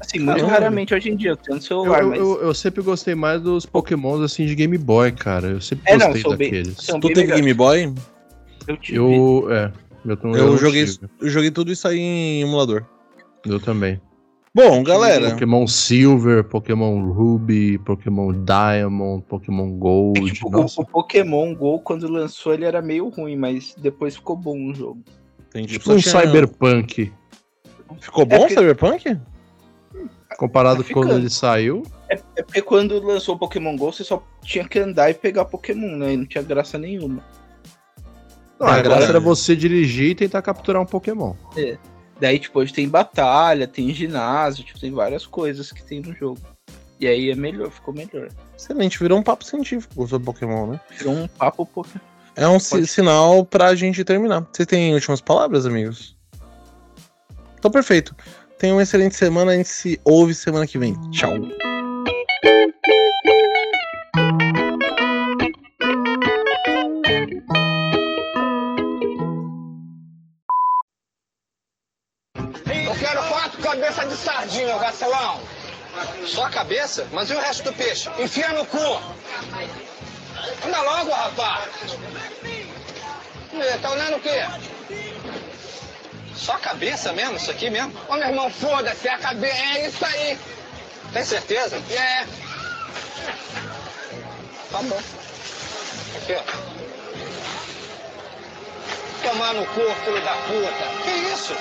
[0.00, 0.52] Assim, muito Caramba.
[0.52, 2.18] raramente hoje em dia, eu tenho no celular, eu, mas.
[2.20, 5.48] eu- eu sempre gostei mais dos Pokémons assim de Game Boy, cara.
[5.48, 6.76] Eu sempre É, não, gostei bem- daqueles.
[6.78, 7.32] são Tu bem teve.
[7.34, 7.92] Game Boy?
[8.68, 8.96] Eu tive.
[8.98, 9.48] Eu.
[9.50, 9.72] É.
[10.06, 11.08] Eu, não- Eu, não joguei, tive.
[11.20, 12.84] eu joguei tudo isso aí em emulador.
[13.44, 14.00] Eu também.
[14.58, 15.30] Bom, galera.
[15.30, 20.32] Pokémon Silver, Pokémon Ruby, Pokémon Diamond, Pokémon Gold.
[20.32, 24.34] Tipo, o, Nossa, o Pokémon GO, quando lançou, ele era meio ruim, mas depois ficou
[24.34, 25.00] bom o jogo.
[25.52, 27.12] Tem tipo um Cyberpunk.
[28.00, 29.20] Ficou bom É porque- o Cyberpunk?
[30.36, 31.84] Comparado Tá com quando ele saiu.
[32.08, 35.96] É porque quando lançou o Pokémon GO, você só tinha que andar e pegar Pokémon,
[35.96, 36.14] né?
[36.14, 37.22] E não tinha graça nenhuma.
[38.58, 39.12] Não, a graça cara.
[39.12, 41.34] era você dirigir e tentar capturar um Pokémon.
[42.20, 46.40] Daí, tipo, hoje tem batalha, tem ginásio, tipo, tem várias coisas que tem no jogo.
[46.98, 48.28] E aí é melhor, ficou melhor.
[48.56, 50.80] Excelente, virou um papo científico sobre Pokémon, né?
[50.98, 52.00] Virou um papo Pokémon.
[52.34, 54.46] É um Pode- sinal pra gente terminar.
[54.52, 56.16] Vocês têm últimas palavras, amigos?
[57.58, 58.14] Então, perfeito.
[58.58, 59.52] Tenham uma excelente semana.
[59.52, 60.94] A gente se ouve semana que vem.
[61.10, 61.32] Tchau.
[74.08, 75.40] De sardinha, vacilão.
[76.26, 77.06] Só a cabeça?
[77.12, 78.10] Mas e o resto do peixe?
[78.18, 78.78] Enfia no cu.
[80.66, 81.68] Anda logo, rapaz.
[83.82, 84.46] Tá olhando o quê?
[86.36, 87.92] Só a cabeça mesmo, isso aqui mesmo?
[88.08, 89.56] Ô, meu irmão, foda-se, é a cabeça.
[89.56, 90.38] É isso aí.
[91.12, 91.76] Tem certeza?
[91.90, 92.24] É.
[94.70, 95.00] Tá bom.
[96.16, 96.42] Aqui, ó.
[99.28, 101.02] Tomar no cu, filho da puta.
[101.02, 101.54] Que isso?